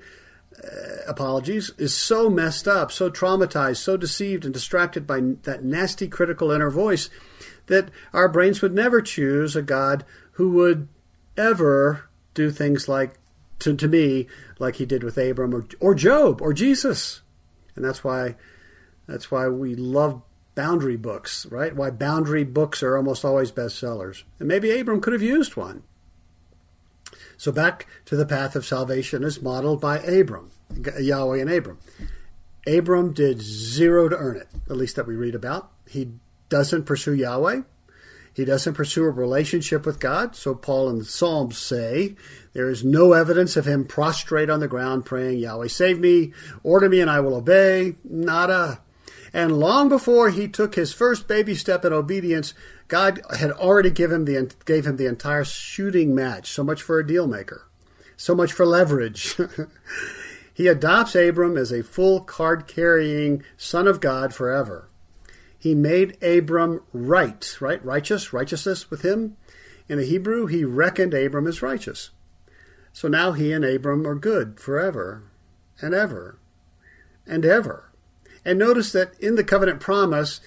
uh, 0.63 1.03
apologies, 1.09 1.73
is 1.79 1.95
so 1.95 2.29
messed 2.29 2.69
up, 2.69 2.93
so 2.93 3.11
traumatized, 3.11 3.79
so 3.79 3.97
deceived 3.97 4.45
and 4.45 4.53
distracted 4.53 5.07
by 5.07 5.21
that 5.43 5.65
nasty 5.65 6.07
critical 6.07 6.51
inner 6.51 6.71
voice 6.71 7.09
that 7.67 7.91
our 8.13 8.29
brains 8.29 8.61
would 8.61 8.75
never 8.75 9.01
choose 9.01 9.57
a 9.57 9.63
God 9.63 10.05
who 10.33 10.51
would 10.51 10.89
ever 11.37 12.09
do 12.35 12.51
things 12.51 12.89
like, 12.89 13.15
to, 13.61 13.75
to 13.75 13.89
me, 13.89 14.27
like 14.59 14.77
he 14.77 14.85
did 14.85 15.03
with 15.03 15.17
Abram 15.17 15.55
or, 15.55 15.65
or 15.81 15.95
Job 15.95 16.43
or 16.43 16.53
Jesus. 16.53 17.23
And 17.75 17.85
that's 17.85 18.05
why 18.05 18.37
that's 19.07 19.31
why 19.31 19.49
we 19.49 19.75
love 19.75 20.23
boundary 20.55 20.97
books, 20.97 21.47
right? 21.47 21.75
Why 21.75 21.91
boundary 21.91 22.45
books 22.45 22.83
are 22.83 22.97
almost 22.97 23.25
always 23.25 23.53
bestsellers. 23.53 24.23
And 24.39 24.49
maybe 24.49 24.79
Abram 24.79 25.01
could 25.01 25.13
have 25.13 25.23
used 25.23 25.57
one. 25.57 25.83
So 27.37 27.53
back 27.53 27.87
to 28.07 28.17
the 28.17 28.27
path 28.27 28.57
of 28.57 28.65
salvation 28.65 29.25
is 29.25 29.43
modeled 29.43 29.81
by 29.81 29.99
Abram, 29.99 30.51
Yahweh 30.99 31.41
and 31.41 31.51
Abram. 31.51 31.79
Abram 32.67 33.13
did 33.13 33.43
zero 33.43 34.09
to 34.09 34.17
earn 34.17 34.37
it, 34.37 34.49
at 34.71 34.77
least 34.77 34.97
that 34.97 35.07
we 35.07 35.17
read 35.17 35.35
about. 35.35 35.71
He 35.89 36.13
doesn't 36.49 36.85
pursue 36.85 37.15
Yahweh. 37.15 37.63
He 38.33 38.45
doesn't 38.45 38.75
pursue 38.75 39.05
a 39.05 39.11
relationship 39.11 39.87
with 39.87 40.01
God. 40.01 40.35
So 40.35 40.55
Paul 40.55 40.89
and 40.89 41.01
the 41.01 41.05
Psalms 41.05 41.57
say 41.57 42.17
there 42.53 42.69
is 42.69 42.85
no 42.85 43.13
evidence 43.13 43.57
of 43.57 43.67
him 43.67 43.85
prostrate 43.85 44.51
on 44.51 44.61
the 44.61 44.69
ground 44.69 45.05
praying, 45.05 45.39
Yahweh, 45.39 45.69
save 45.69 46.01
me, 46.01 46.33
order 46.63 46.89
me, 46.89 47.01
and 47.01 47.11
I 47.11 47.21
will 47.21 47.35
obey. 47.35 47.95
Nada. 48.03 48.81
And 49.35 49.59
long 49.59 49.89
before 49.89 50.31
he 50.31 50.47
took 50.47 50.77
his 50.77 50.93
first 50.93 51.27
baby 51.27 51.57
step 51.57 51.85
in 51.85 51.93
obedience, 51.93 52.55
God 52.87 53.21
had 53.37 53.51
already 53.51 53.91
given 53.91 54.25
the, 54.25 54.55
gave 54.65 54.87
him 54.87 54.97
the 54.97 55.07
entire 55.07 55.45
shooting 55.45 56.15
match. 56.15 56.53
So 56.53 56.63
much 56.63 56.81
for 56.81 57.01
a 57.01 57.07
deal 57.07 57.27
maker. 57.27 57.67
So 58.17 58.37
much 58.37 58.53
for 58.53 58.65
leverage. 58.65 59.37
he 60.55 60.69
adopts 60.69 61.17
Abram 61.17 61.57
as 61.57 61.73
a 61.73 61.83
full 61.83 62.21
card 62.21 62.69
carrying 62.69 63.43
son 63.57 63.89
of 63.89 64.01
God 64.01 64.33
forever. 64.33 64.89
He 65.59 65.75
made 65.75 66.23
Abram 66.23 66.83
right, 66.93 67.57
right? 67.61 67.85
Righteous, 67.85 68.33
righteousness 68.33 68.89
with 68.89 69.03
him. 69.03 69.37
In 69.89 69.99
the 69.99 70.05
Hebrew, 70.05 70.47
he 70.47 70.65
reckoned 70.65 71.13
Abram 71.13 71.49
as 71.49 71.61
righteous. 71.61 72.11
So 72.93 73.09
now 73.09 73.33
he 73.33 73.51
and 73.51 73.65
Abram 73.65 74.07
are 74.07 74.15
good 74.15 74.61
forever 74.61 75.25
and 75.81 75.93
ever 75.93 76.39
and 77.27 77.45
ever. 77.45 77.91
And 78.45 78.59
notice 78.59 78.93
that 78.93 79.19
in 79.21 79.37
the 79.37 79.45
covenant 79.45 79.81
promise, 79.81 80.41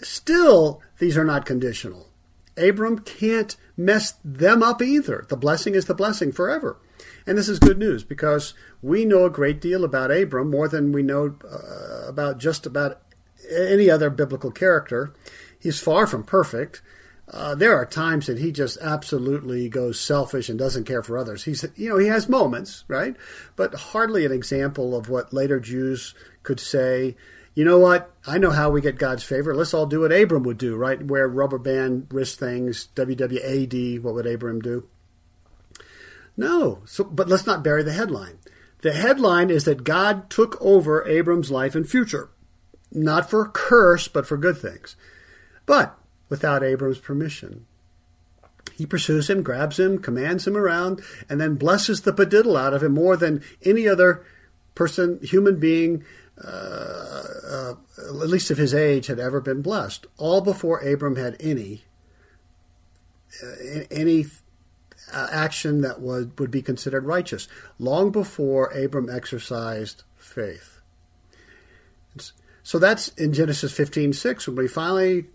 still 0.00 0.82
these 0.98 1.16
are 1.16 1.24
not 1.24 1.46
conditional. 1.46 2.08
Abram 2.56 2.98
can't 2.98 3.56
mess 3.76 4.14
them 4.24 4.62
up 4.62 4.82
either. 4.82 5.26
The 5.28 5.36
blessing 5.36 5.74
is 5.74 5.86
the 5.86 5.94
blessing 5.94 6.32
forever. 6.32 6.78
And 7.26 7.36
this 7.36 7.48
is 7.48 7.58
good 7.58 7.78
news 7.78 8.04
because 8.04 8.54
we 8.82 9.04
know 9.04 9.24
a 9.24 9.30
great 9.30 9.60
deal 9.60 9.84
about 9.84 10.10
Abram, 10.10 10.50
more 10.50 10.68
than 10.68 10.92
we 10.92 11.02
know 11.02 11.36
uh, 11.50 12.08
about 12.08 12.38
just 12.38 12.66
about 12.66 13.00
any 13.50 13.90
other 13.90 14.10
biblical 14.10 14.50
character. 14.50 15.12
He's 15.58 15.80
far 15.80 16.06
from 16.06 16.24
perfect. 16.24 16.82
Uh, 17.32 17.54
there 17.54 17.76
are 17.76 17.86
times 17.86 18.26
that 18.26 18.38
he 18.38 18.50
just 18.50 18.76
absolutely 18.80 19.68
goes 19.68 20.00
selfish 20.00 20.48
and 20.48 20.58
doesn't 20.58 20.84
care 20.84 21.02
for 21.02 21.16
others. 21.16 21.44
He's, 21.44 21.64
you 21.76 21.88
know, 21.88 21.98
he 21.98 22.08
has 22.08 22.28
moments, 22.28 22.84
right? 22.88 23.16
But 23.54 23.74
hardly 23.74 24.24
an 24.24 24.32
example 24.32 24.96
of 24.96 25.08
what 25.08 25.32
later 25.32 25.60
Jews 25.60 26.14
could 26.42 26.58
say. 26.58 27.16
You 27.54 27.64
know 27.64 27.78
what? 27.78 28.12
I 28.26 28.38
know 28.38 28.50
how 28.50 28.70
we 28.70 28.80
get 28.80 28.98
God's 28.98 29.24
favor. 29.24 29.54
Let's 29.54 29.74
all 29.74 29.86
do 29.86 30.00
what 30.00 30.12
Abram 30.12 30.44
would 30.44 30.58
do, 30.58 30.76
right? 30.76 31.02
Wear 31.02 31.28
rubber 31.28 31.58
band 31.58 32.06
wrist 32.10 32.38
things, 32.38 32.88
WWAD. 32.94 34.00
What 34.02 34.14
would 34.14 34.26
Abram 34.26 34.60
do? 34.60 34.88
No. 36.36 36.82
So, 36.86 37.04
but 37.04 37.28
let's 37.28 37.46
not 37.46 37.64
bury 37.64 37.82
the 37.82 37.92
headline. 37.92 38.38
The 38.82 38.92
headline 38.92 39.50
is 39.50 39.64
that 39.64 39.84
God 39.84 40.30
took 40.30 40.56
over 40.60 41.06
Abram's 41.06 41.50
life 41.50 41.74
and 41.74 41.88
future, 41.88 42.30
not 42.92 43.28
for 43.28 43.48
curse, 43.48 44.08
but 44.08 44.26
for 44.26 44.36
good 44.36 44.56
things. 44.56 44.96
But 45.66 45.98
without 46.28 46.62
Abram's 46.62 46.98
permission. 46.98 47.66
He 48.74 48.86
pursues 48.86 49.28
him, 49.28 49.42
grabs 49.42 49.78
him, 49.78 49.98
commands 49.98 50.46
him 50.46 50.56
around, 50.56 51.02
and 51.28 51.38
then 51.38 51.56
blesses 51.56 52.00
the 52.00 52.12
padiddle 52.12 52.58
out 52.58 52.72
of 52.72 52.82
him 52.82 52.94
more 52.94 53.16
than 53.16 53.42
any 53.62 53.86
other 53.86 54.24
person, 54.74 55.20
human 55.22 55.60
being, 55.60 56.04
uh, 56.44 56.48
uh, 56.48 57.74
at 57.98 58.28
least 58.28 58.50
of 58.50 58.58
his 58.58 58.74
age, 58.74 59.06
had 59.06 59.18
ever 59.18 59.40
been 59.40 59.62
blessed. 59.62 60.06
All 60.16 60.40
before 60.40 60.80
Abram 60.80 61.16
had 61.16 61.36
any 61.40 61.84
uh, 63.42 63.80
any 63.90 64.26
uh, 65.12 65.28
action 65.30 65.80
that 65.82 66.00
would, 66.00 66.38
would 66.38 66.50
be 66.50 66.62
considered 66.62 67.04
righteous. 67.04 67.48
Long 67.78 68.10
before 68.10 68.70
Abram 68.70 69.08
exercised 69.10 70.02
faith. 70.16 70.80
So 72.62 72.78
that's 72.78 73.08
in 73.08 73.32
Genesis 73.32 73.72
15:6 73.72 74.46
when 74.46 74.56
we 74.56 74.68
finally 74.68 75.26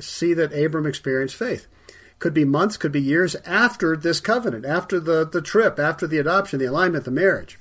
see 0.00 0.34
that 0.34 0.52
Abram 0.52 0.86
experienced 0.86 1.36
faith. 1.36 1.66
Could 2.18 2.34
be 2.34 2.44
months, 2.44 2.76
could 2.76 2.92
be 2.92 3.00
years 3.00 3.34
after 3.46 3.96
this 3.96 4.20
covenant, 4.20 4.64
after 4.64 5.00
the, 5.00 5.26
the 5.26 5.42
trip, 5.42 5.78
after 5.78 6.06
the 6.06 6.18
adoption, 6.18 6.60
the 6.60 6.66
alignment, 6.66 7.04
the 7.04 7.10
marriage. 7.10 7.58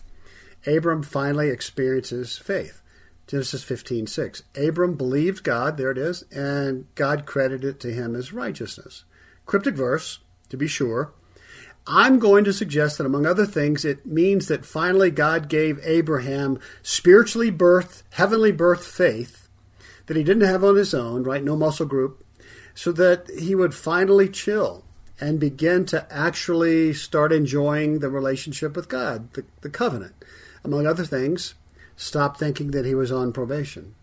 Abram 0.67 1.01
finally 1.01 1.49
experiences 1.49 2.37
faith. 2.37 2.80
Genesis 3.31 3.63
15, 3.63 4.07
6. 4.07 4.43
Abram 4.57 4.95
believed 4.95 5.45
God, 5.45 5.77
there 5.77 5.89
it 5.89 5.97
is, 5.97 6.25
and 6.33 6.93
God 6.95 7.25
credited 7.25 7.63
it 7.63 7.79
to 7.79 7.93
him 7.93 8.13
as 8.13 8.33
righteousness. 8.33 9.05
Cryptic 9.45 9.73
verse, 9.73 10.19
to 10.49 10.57
be 10.57 10.67
sure. 10.67 11.13
I'm 11.87 12.19
going 12.19 12.43
to 12.43 12.51
suggest 12.51 12.97
that, 12.97 13.05
among 13.05 13.25
other 13.25 13.45
things, 13.45 13.85
it 13.85 14.05
means 14.05 14.49
that 14.49 14.65
finally 14.65 15.11
God 15.11 15.47
gave 15.47 15.79
Abraham 15.83 16.59
spiritually 16.83 17.51
birth, 17.51 18.03
heavenly 18.09 18.51
birth 18.51 18.85
faith 18.85 19.47
that 20.07 20.17
he 20.17 20.25
didn't 20.25 20.43
have 20.43 20.65
on 20.65 20.75
his 20.75 20.93
own, 20.93 21.23
right? 21.23 21.41
No 21.41 21.55
muscle 21.55 21.85
group, 21.85 22.25
so 22.75 22.91
that 22.91 23.29
he 23.29 23.55
would 23.55 23.73
finally 23.73 24.27
chill 24.27 24.83
and 25.21 25.39
begin 25.39 25.85
to 25.85 26.05
actually 26.11 26.91
start 26.91 27.31
enjoying 27.31 27.99
the 27.99 28.09
relationship 28.09 28.75
with 28.75 28.89
God, 28.89 29.31
the, 29.35 29.45
the 29.61 29.69
covenant. 29.69 30.15
Among 30.65 30.85
other 30.85 31.05
things, 31.05 31.53
stop 32.01 32.35
thinking 32.35 32.71
that 32.71 32.85
he 32.85 32.95
was 32.95 33.11
on 33.11 33.31
probation 33.31 33.93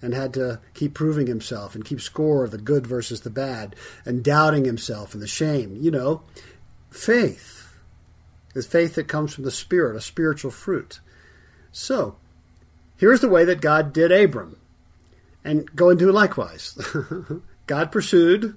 and 0.00 0.14
had 0.14 0.32
to 0.34 0.60
keep 0.74 0.94
proving 0.94 1.26
himself 1.26 1.74
and 1.74 1.84
keep 1.84 2.00
score 2.00 2.44
of 2.44 2.52
the 2.52 2.58
good 2.58 2.86
versus 2.86 3.22
the 3.22 3.30
bad 3.30 3.74
and 4.04 4.22
doubting 4.22 4.64
himself 4.64 5.12
and 5.12 5.22
the 5.22 5.26
shame. 5.26 5.76
You 5.76 5.90
know, 5.90 6.22
faith. 6.90 7.74
is 8.54 8.66
faith 8.66 8.94
that 8.94 9.08
comes 9.08 9.34
from 9.34 9.44
the 9.44 9.50
Spirit, 9.50 9.96
a 9.96 10.00
spiritual 10.00 10.52
fruit. 10.52 11.00
So, 11.72 12.16
here's 12.96 13.20
the 13.20 13.28
way 13.28 13.44
that 13.44 13.60
God 13.60 13.92
did 13.92 14.12
Abram 14.12 14.56
and 15.44 15.74
go 15.74 15.90
and 15.90 15.98
do 15.98 16.12
likewise. 16.12 16.78
God 17.66 17.90
pursued, 17.90 18.56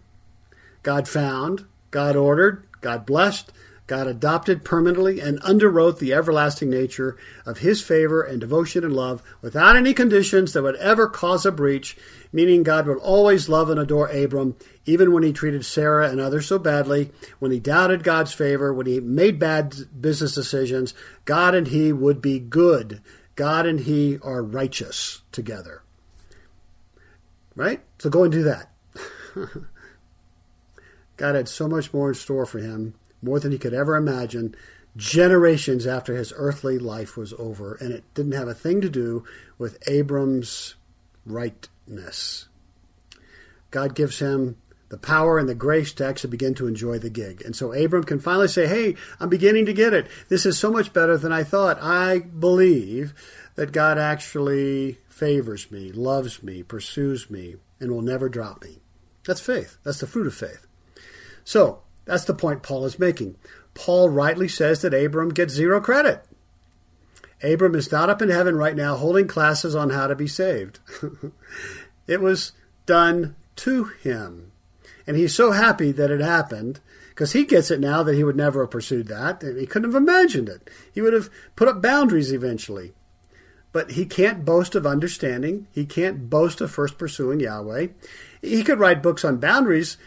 God 0.83 1.07
found, 1.07 1.65
God 1.89 2.15
ordered, 2.15 2.67
God 2.81 3.05
blessed, 3.05 3.51
God 3.87 4.07
adopted 4.07 4.65
permanently 4.65 5.19
and 5.19 5.39
underwrote 5.41 5.99
the 5.99 6.11
everlasting 6.13 6.71
nature 6.71 7.17
of 7.45 7.59
his 7.59 7.83
favor 7.83 8.23
and 8.23 8.41
devotion 8.41 8.83
and 8.83 8.95
love 8.95 9.21
without 9.41 9.75
any 9.75 9.93
conditions 9.93 10.53
that 10.53 10.63
would 10.63 10.75
ever 10.77 11.07
cause 11.07 11.45
a 11.45 11.51
breach, 11.51 11.95
meaning 12.33 12.63
God 12.63 12.87
would 12.87 12.97
always 12.97 13.47
love 13.47 13.69
and 13.69 13.79
adore 13.79 14.07
Abram, 14.07 14.55
even 14.85 15.11
when 15.11 15.21
he 15.21 15.31
treated 15.31 15.65
Sarah 15.65 16.09
and 16.09 16.19
others 16.19 16.47
so 16.47 16.57
badly, 16.57 17.11
when 17.37 17.51
he 17.51 17.59
doubted 17.59 18.03
God's 18.03 18.33
favor, 18.33 18.73
when 18.73 18.87
he 18.87 18.99
made 18.99 19.37
bad 19.37 19.75
business 20.01 20.33
decisions, 20.33 20.95
God 21.25 21.53
and 21.53 21.67
he 21.67 21.93
would 21.93 22.23
be 22.23 22.39
good. 22.39 23.03
God 23.35 23.67
and 23.67 23.81
he 23.81 24.17
are 24.23 24.41
righteous 24.41 25.21
together. 25.31 25.83
Right? 27.55 27.81
So 27.99 28.09
go 28.09 28.23
and 28.23 28.31
do 28.31 28.43
that. 28.43 28.71
God 31.17 31.35
had 31.35 31.47
so 31.47 31.67
much 31.67 31.93
more 31.93 32.09
in 32.09 32.15
store 32.15 32.45
for 32.45 32.59
him, 32.59 32.95
more 33.25 33.39
than 33.39 33.51
he 33.51 33.57
could 33.57 33.73
ever 33.73 33.95
imagine, 33.95 34.55
generations 34.95 35.85
after 35.85 36.15
his 36.15 36.31
earthly 36.35 36.77
life 36.77 37.17
was 37.17 37.33
over, 37.33 37.75
and 37.75 37.91
it 37.91 38.03
didn't 38.13 38.33
have 38.33 38.47
a 38.47 38.53
thing 38.53 38.81
to 38.81 38.89
do 38.89 39.25
with 39.57 39.77
Abram's 39.87 40.75
rightness. 41.25 42.47
God 43.71 43.95
gives 43.95 44.19
him 44.19 44.57
the 44.89 44.97
power 44.97 45.39
and 45.39 45.49
the 45.49 45.55
grace 45.55 45.91
to 45.93 46.05
actually 46.05 46.29
begin 46.29 46.53
to 46.53 46.67
enjoy 46.67 46.99
the 46.99 47.09
gig. 47.09 47.41
And 47.43 47.55
so 47.55 47.73
Abram 47.73 48.03
can 48.03 48.19
finally 48.19 48.47
say, 48.47 48.67
Hey, 48.67 48.95
I'm 49.19 49.29
beginning 49.29 49.65
to 49.65 49.73
get 49.73 49.93
it. 49.93 50.07
This 50.29 50.45
is 50.45 50.57
so 50.57 50.71
much 50.71 50.93
better 50.93 51.17
than 51.17 51.33
I 51.33 51.43
thought. 51.43 51.81
I 51.81 52.19
believe 52.19 53.13
that 53.55 53.71
God 53.71 53.97
actually 53.97 54.99
favors 55.09 55.71
me, 55.71 55.91
loves 55.91 56.43
me, 56.43 56.61
pursues 56.61 57.29
me, 57.29 57.55
and 57.79 57.91
will 57.91 58.01
never 58.01 58.29
drop 58.29 58.63
me. 58.63 58.79
That's 59.25 59.41
faith. 59.41 59.77
That's 59.83 59.99
the 59.99 60.07
fruit 60.07 60.27
of 60.27 60.35
faith. 60.35 60.67
So, 61.43 61.81
that's 62.05 62.25
the 62.25 62.33
point 62.33 62.63
Paul 62.63 62.85
is 62.85 62.99
making. 62.99 63.35
Paul 63.73 64.09
rightly 64.09 64.47
says 64.47 64.81
that 64.81 64.93
Abram 64.93 65.29
gets 65.29 65.53
zero 65.53 65.81
credit. 65.81 66.23
Abram 67.43 67.75
is 67.75 67.91
not 67.91 68.09
up 68.09 68.21
in 68.21 68.29
heaven 68.29 68.55
right 68.55 68.75
now 68.75 68.95
holding 68.95 69.27
classes 69.27 69.75
on 69.75 69.89
how 69.89 70.07
to 70.07 70.15
be 70.15 70.27
saved. 70.27 70.79
it 72.07 72.21
was 72.21 72.53
done 72.85 73.35
to 73.57 73.85
him. 73.85 74.51
And 75.05 75.17
he's 75.17 75.35
so 75.35 75.51
happy 75.51 75.91
that 75.91 76.11
it 76.11 76.21
happened 76.21 76.79
because 77.09 77.33
he 77.33 77.45
gets 77.45 77.69
it 77.69 77.79
now 77.79 78.03
that 78.03 78.15
he 78.15 78.23
would 78.23 78.35
never 78.35 78.61
have 78.63 78.71
pursued 78.71 79.07
that. 79.07 79.41
He 79.41 79.65
couldn't 79.65 79.91
have 79.91 80.01
imagined 80.01 80.49
it. 80.49 80.69
He 80.91 81.01
would 81.01 81.13
have 81.13 81.29
put 81.55 81.67
up 81.67 81.81
boundaries 81.81 82.31
eventually. 82.31 82.93
But 83.71 83.91
he 83.91 84.05
can't 84.05 84.45
boast 84.45 84.73
of 84.73 84.85
understanding. 84.85 85.67
He 85.71 85.85
can't 85.85 86.29
boast 86.29 86.61
of 86.61 86.71
first 86.71 86.97
pursuing 86.97 87.41
Yahweh. 87.41 87.87
He 88.41 88.63
could 88.63 88.79
write 88.79 89.03
books 89.03 89.25
on 89.25 89.37
boundaries, 89.37 89.97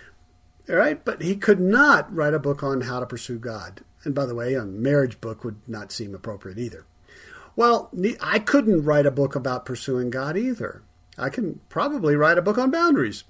right? 0.76 1.04
But 1.04 1.22
he 1.22 1.36
could 1.36 1.60
not 1.60 2.14
write 2.14 2.34
a 2.34 2.38
book 2.38 2.62
on 2.62 2.82
how 2.82 3.00
to 3.00 3.06
pursue 3.06 3.38
God. 3.38 3.80
And 4.04 4.14
by 4.14 4.26
the 4.26 4.34
way, 4.34 4.54
a 4.54 4.64
marriage 4.64 5.20
book 5.20 5.44
would 5.44 5.56
not 5.66 5.92
seem 5.92 6.14
appropriate 6.14 6.58
either. 6.58 6.84
Well, 7.56 7.90
I 8.20 8.38
couldn't 8.38 8.84
write 8.84 9.06
a 9.06 9.10
book 9.10 9.34
about 9.34 9.66
pursuing 9.66 10.10
God 10.10 10.36
either. 10.36 10.82
I 11.16 11.30
can 11.30 11.60
probably 11.68 12.14
write 12.14 12.38
a 12.38 12.42
book 12.42 12.58
on 12.58 12.70
boundaries. 12.70 13.24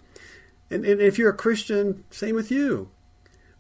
And, 0.71 0.85
and 0.85 1.01
if 1.01 1.19
you're 1.19 1.31
a 1.31 1.37
Christian, 1.37 2.05
same 2.11 2.35
with 2.35 2.51
you. 2.51 2.91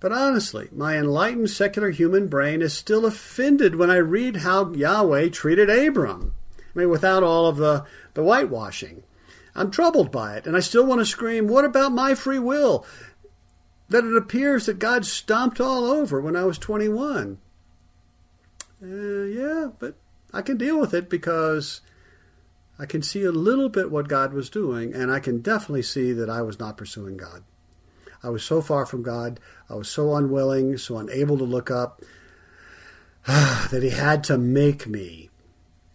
But 0.01 0.13
honestly, 0.13 0.69
my 0.71 0.97
enlightened 0.97 1.51
secular 1.51 1.91
human 1.91 2.29
brain 2.29 2.63
is 2.63 2.73
still 2.73 3.07
offended 3.07 3.77
when 3.77 3.91
I 3.91 3.97
read 3.97 4.37
how 4.37 4.71
Yahweh 4.71 5.31
treated 5.31 5.71
Abram. 5.71 6.35
I 6.59 6.79
mean, 6.79 6.91
without 6.91 7.23
all 7.23 7.47
of 7.47 7.57
the, 7.57 7.85
the 8.15 8.23
whitewashing. 8.23 9.03
I'm 9.57 9.73
troubled 9.73 10.13
by 10.13 10.37
it, 10.37 10.47
and 10.47 10.57
I 10.57 10.61
still 10.61 10.87
want 10.87 11.01
to 11.01 11.07
scream, 11.07 11.49
What 11.49 11.65
about 11.65 11.91
my 11.91 12.15
free 12.15 12.39
will? 12.39 12.87
That 13.89 14.05
it 14.05 14.17
appears 14.17 14.67
that 14.67 14.79
God 14.79 15.07
stomped 15.07 15.61
all 15.61 15.85
over 15.85 16.21
when 16.21 16.37
I 16.37 16.45
was 16.45 16.59
21. 16.59 17.39
Uh, 18.83 18.87
yeah, 18.87 19.69
but 19.79 19.97
I 20.33 20.43
can 20.43 20.57
deal 20.57 20.79
with 20.79 20.95
it 20.95 21.09
because 21.09 21.81
I 22.79 22.87
can 22.87 23.03
see 23.03 23.25
a 23.25 23.33
little 23.33 23.69
bit 23.69 23.91
what 23.91 24.09
God 24.09 24.33
was 24.33 24.51
doing, 24.51 24.95
and 24.95 25.11
I 25.11 25.19
can 25.19 25.41
definitely 25.41 25.83
see 25.83 26.13
that 26.13 26.31
I 26.31 26.43
was 26.43 26.61
not 26.61 26.77
pursuing 26.77 27.17
God. 27.17 27.43
I 28.23 28.31
was 28.31 28.45
so 28.45 28.61
far 28.61 28.87
from 28.87 29.03
God. 29.03 29.41
I 29.69 29.75
was 29.75 29.89
so 29.89 30.15
unwilling, 30.15 30.77
so 30.77 30.99
unable 30.99 31.39
to 31.39 31.45
look 31.45 31.71
up, 31.71 32.03
that 33.27 33.83
He 33.83 33.91
had 33.91 34.23
to 34.25 34.39
make 34.39 34.87
me. 34.87 35.31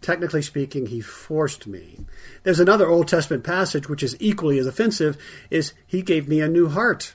Technically 0.02 0.42
speaking, 0.42 0.86
He 0.86 1.00
forced 1.00 1.66
me. 1.66 2.00
There's 2.42 2.60
another 2.60 2.88
Old 2.88 3.08
Testament 3.08 3.44
passage 3.44 3.88
which 3.88 4.02
is 4.02 4.16
equally 4.20 4.58
as 4.58 4.66
offensive: 4.66 5.16
is 5.50 5.72
He 5.86 6.02
gave 6.02 6.28
me 6.28 6.40
a 6.40 6.48
new 6.48 6.68
heart. 6.68 7.14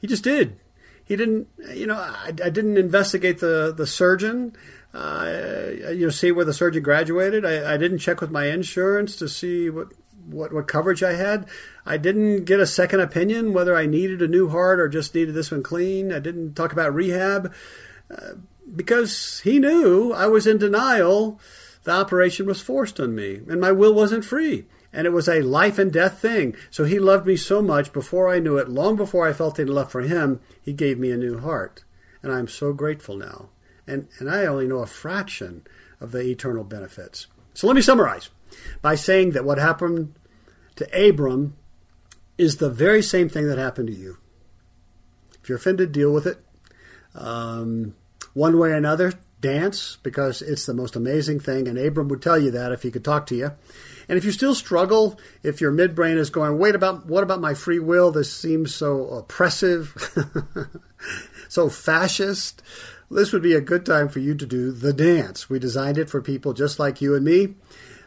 He 0.00 0.06
just 0.06 0.24
did. 0.24 0.58
He 1.04 1.16
didn't, 1.16 1.48
you 1.74 1.86
know, 1.86 1.96
I, 1.96 2.28
I 2.28 2.50
didn't 2.50 2.76
investigate 2.76 3.38
the 3.38 3.72
the 3.76 3.86
surgeon 3.86 4.56
uh, 4.94 5.70
you 5.92 6.06
know, 6.06 6.10
see 6.10 6.32
where 6.32 6.44
the 6.44 6.54
surgeon 6.54 6.82
graduated. 6.82 7.44
I, 7.44 7.74
I, 7.74 7.76
didn't 7.76 7.98
check 7.98 8.20
with 8.20 8.30
my 8.30 8.46
insurance 8.46 9.16
to 9.16 9.28
see 9.28 9.68
what, 9.68 9.92
what, 10.26 10.52
what 10.52 10.66
coverage 10.66 11.02
I 11.02 11.12
had. 11.12 11.46
I 11.84 11.98
didn't 11.98 12.46
get 12.46 12.58
a 12.58 12.66
second 12.66 13.00
opinion 13.00 13.52
whether 13.52 13.76
I 13.76 13.86
needed 13.86 14.22
a 14.22 14.28
new 14.28 14.48
heart 14.48 14.80
or 14.80 14.88
just 14.88 15.14
needed 15.14 15.34
this 15.34 15.50
one 15.50 15.62
clean. 15.62 16.12
I 16.12 16.20
didn't 16.20 16.54
talk 16.54 16.72
about 16.72 16.94
rehab 16.94 17.52
uh, 18.10 18.32
because 18.74 19.40
he 19.44 19.58
knew 19.58 20.12
I 20.12 20.26
was 20.26 20.46
in 20.46 20.58
denial. 20.58 21.38
The 21.84 21.92
operation 21.92 22.46
was 22.46 22.60
forced 22.60 22.98
on 22.98 23.14
me, 23.14 23.40
and 23.48 23.60
my 23.60 23.72
will 23.72 23.94
wasn't 23.94 24.24
free. 24.24 24.66
And 24.92 25.06
it 25.06 25.10
was 25.10 25.28
a 25.28 25.42
life 25.42 25.78
and 25.78 25.92
death 25.92 26.18
thing. 26.18 26.56
So 26.70 26.84
he 26.84 26.98
loved 26.98 27.26
me 27.26 27.36
so 27.36 27.60
much 27.60 27.92
before 27.92 28.28
I 28.28 28.38
knew 28.38 28.56
it, 28.56 28.68
long 28.68 28.96
before 28.96 29.28
I 29.28 29.32
felt 29.32 29.58
any 29.58 29.70
love 29.70 29.90
for 29.90 30.00
him, 30.00 30.40
he 30.62 30.72
gave 30.72 30.98
me 30.98 31.10
a 31.10 31.16
new 31.16 31.38
heart. 31.38 31.84
And 32.22 32.32
I'm 32.32 32.48
so 32.48 32.72
grateful 32.72 33.16
now 33.16 33.50
and, 33.88 34.06
and 34.18 34.30
I 34.30 34.46
only 34.46 34.68
know 34.68 34.78
a 34.78 34.86
fraction 34.86 35.66
of 36.00 36.12
the 36.12 36.20
eternal 36.20 36.62
benefits. 36.62 37.26
So 37.54 37.66
let 37.66 37.74
me 37.74 37.82
summarize 37.82 38.28
by 38.82 38.94
saying 38.94 39.32
that 39.32 39.44
what 39.44 39.58
happened 39.58 40.14
to 40.76 41.08
Abram 41.08 41.56
is 42.36 42.58
the 42.58 42.70
very 42.70 43.02
same 43.02 43.28
thing 43.28 43.48
that 43.48 43.58
happened 43.58 43.88
to 43.88 43.94
you. 43.94 44.18
If 45.42 45.48
you're 45.48 45.58
offended, 45.58 45.90
deal 45.90 46.12
with 46.12 46.26
it. 46.26 46.38
Um, 47.14 47.96
one 48.34 48.58
way 48.58 48.70
or 48.70 48.74
another, 48.74 49.14
dance 49.40 49.98
because 50.02 50.42
it's 50.42 50.66
the 50.66 50.74
most 50.74 50.96
amazing 50.96 51.40
thing, 51.40 51.68
and 51.68 51.78
Abram 51.78 52.08
would 52.08 52.22
tell 52.22 52.38
you 52.38 52.50
that 52.52 52.72
if 52.72 52.82
he 52.82 52.90
could 52.90 53.04
talk 53.04 53.26
to 53.26 53.36
you. 53.36 53.52
And 54.08 54.16
if 54.16 54.24
you 54.24 54.32
still 54.32 54.54
struggle, 54.54 55.18
if 55.42 55.60
your 55.60 55.70
midbrain 55.70 56.16
is 56.16 56.30
going, 56.30 56.58
wait 56.58 56.74
about 56.74 57.06
what 57.06 57.22
about 57.22 57.40
my 57.40 57.54
free 57.54 57.78
will? 57.78 58.10
This 58.10 58.32
seems 58.32 58.74
so 58.74 59.06
oppressive, 59.08 59.94
so 61.48 61.68
fascist 61.68 62.62
this 63.10 63.32
would 63.32 63.42
be 63.42 63.54
a 63.54 63.60
good 63.60 63.86
time 63.86 64.08
for 64.08 64.18
you 64.18 64.34
to 64.34 64.46
do 64.46 64.70
the 64.70 64.92
dance. 64.92 65.48
We 65.48 65.58
designed 65.58 65.98
it 65.98 66.10
for 66.10 66.20
people 66.20 66.52
just 66.52 66.78
like 66.78 67.00
you 67.00 67.14
and 67.14 67.24
me. 67.24 67.54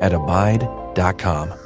at 0.00 0.12
abide.com. 0.12 1.65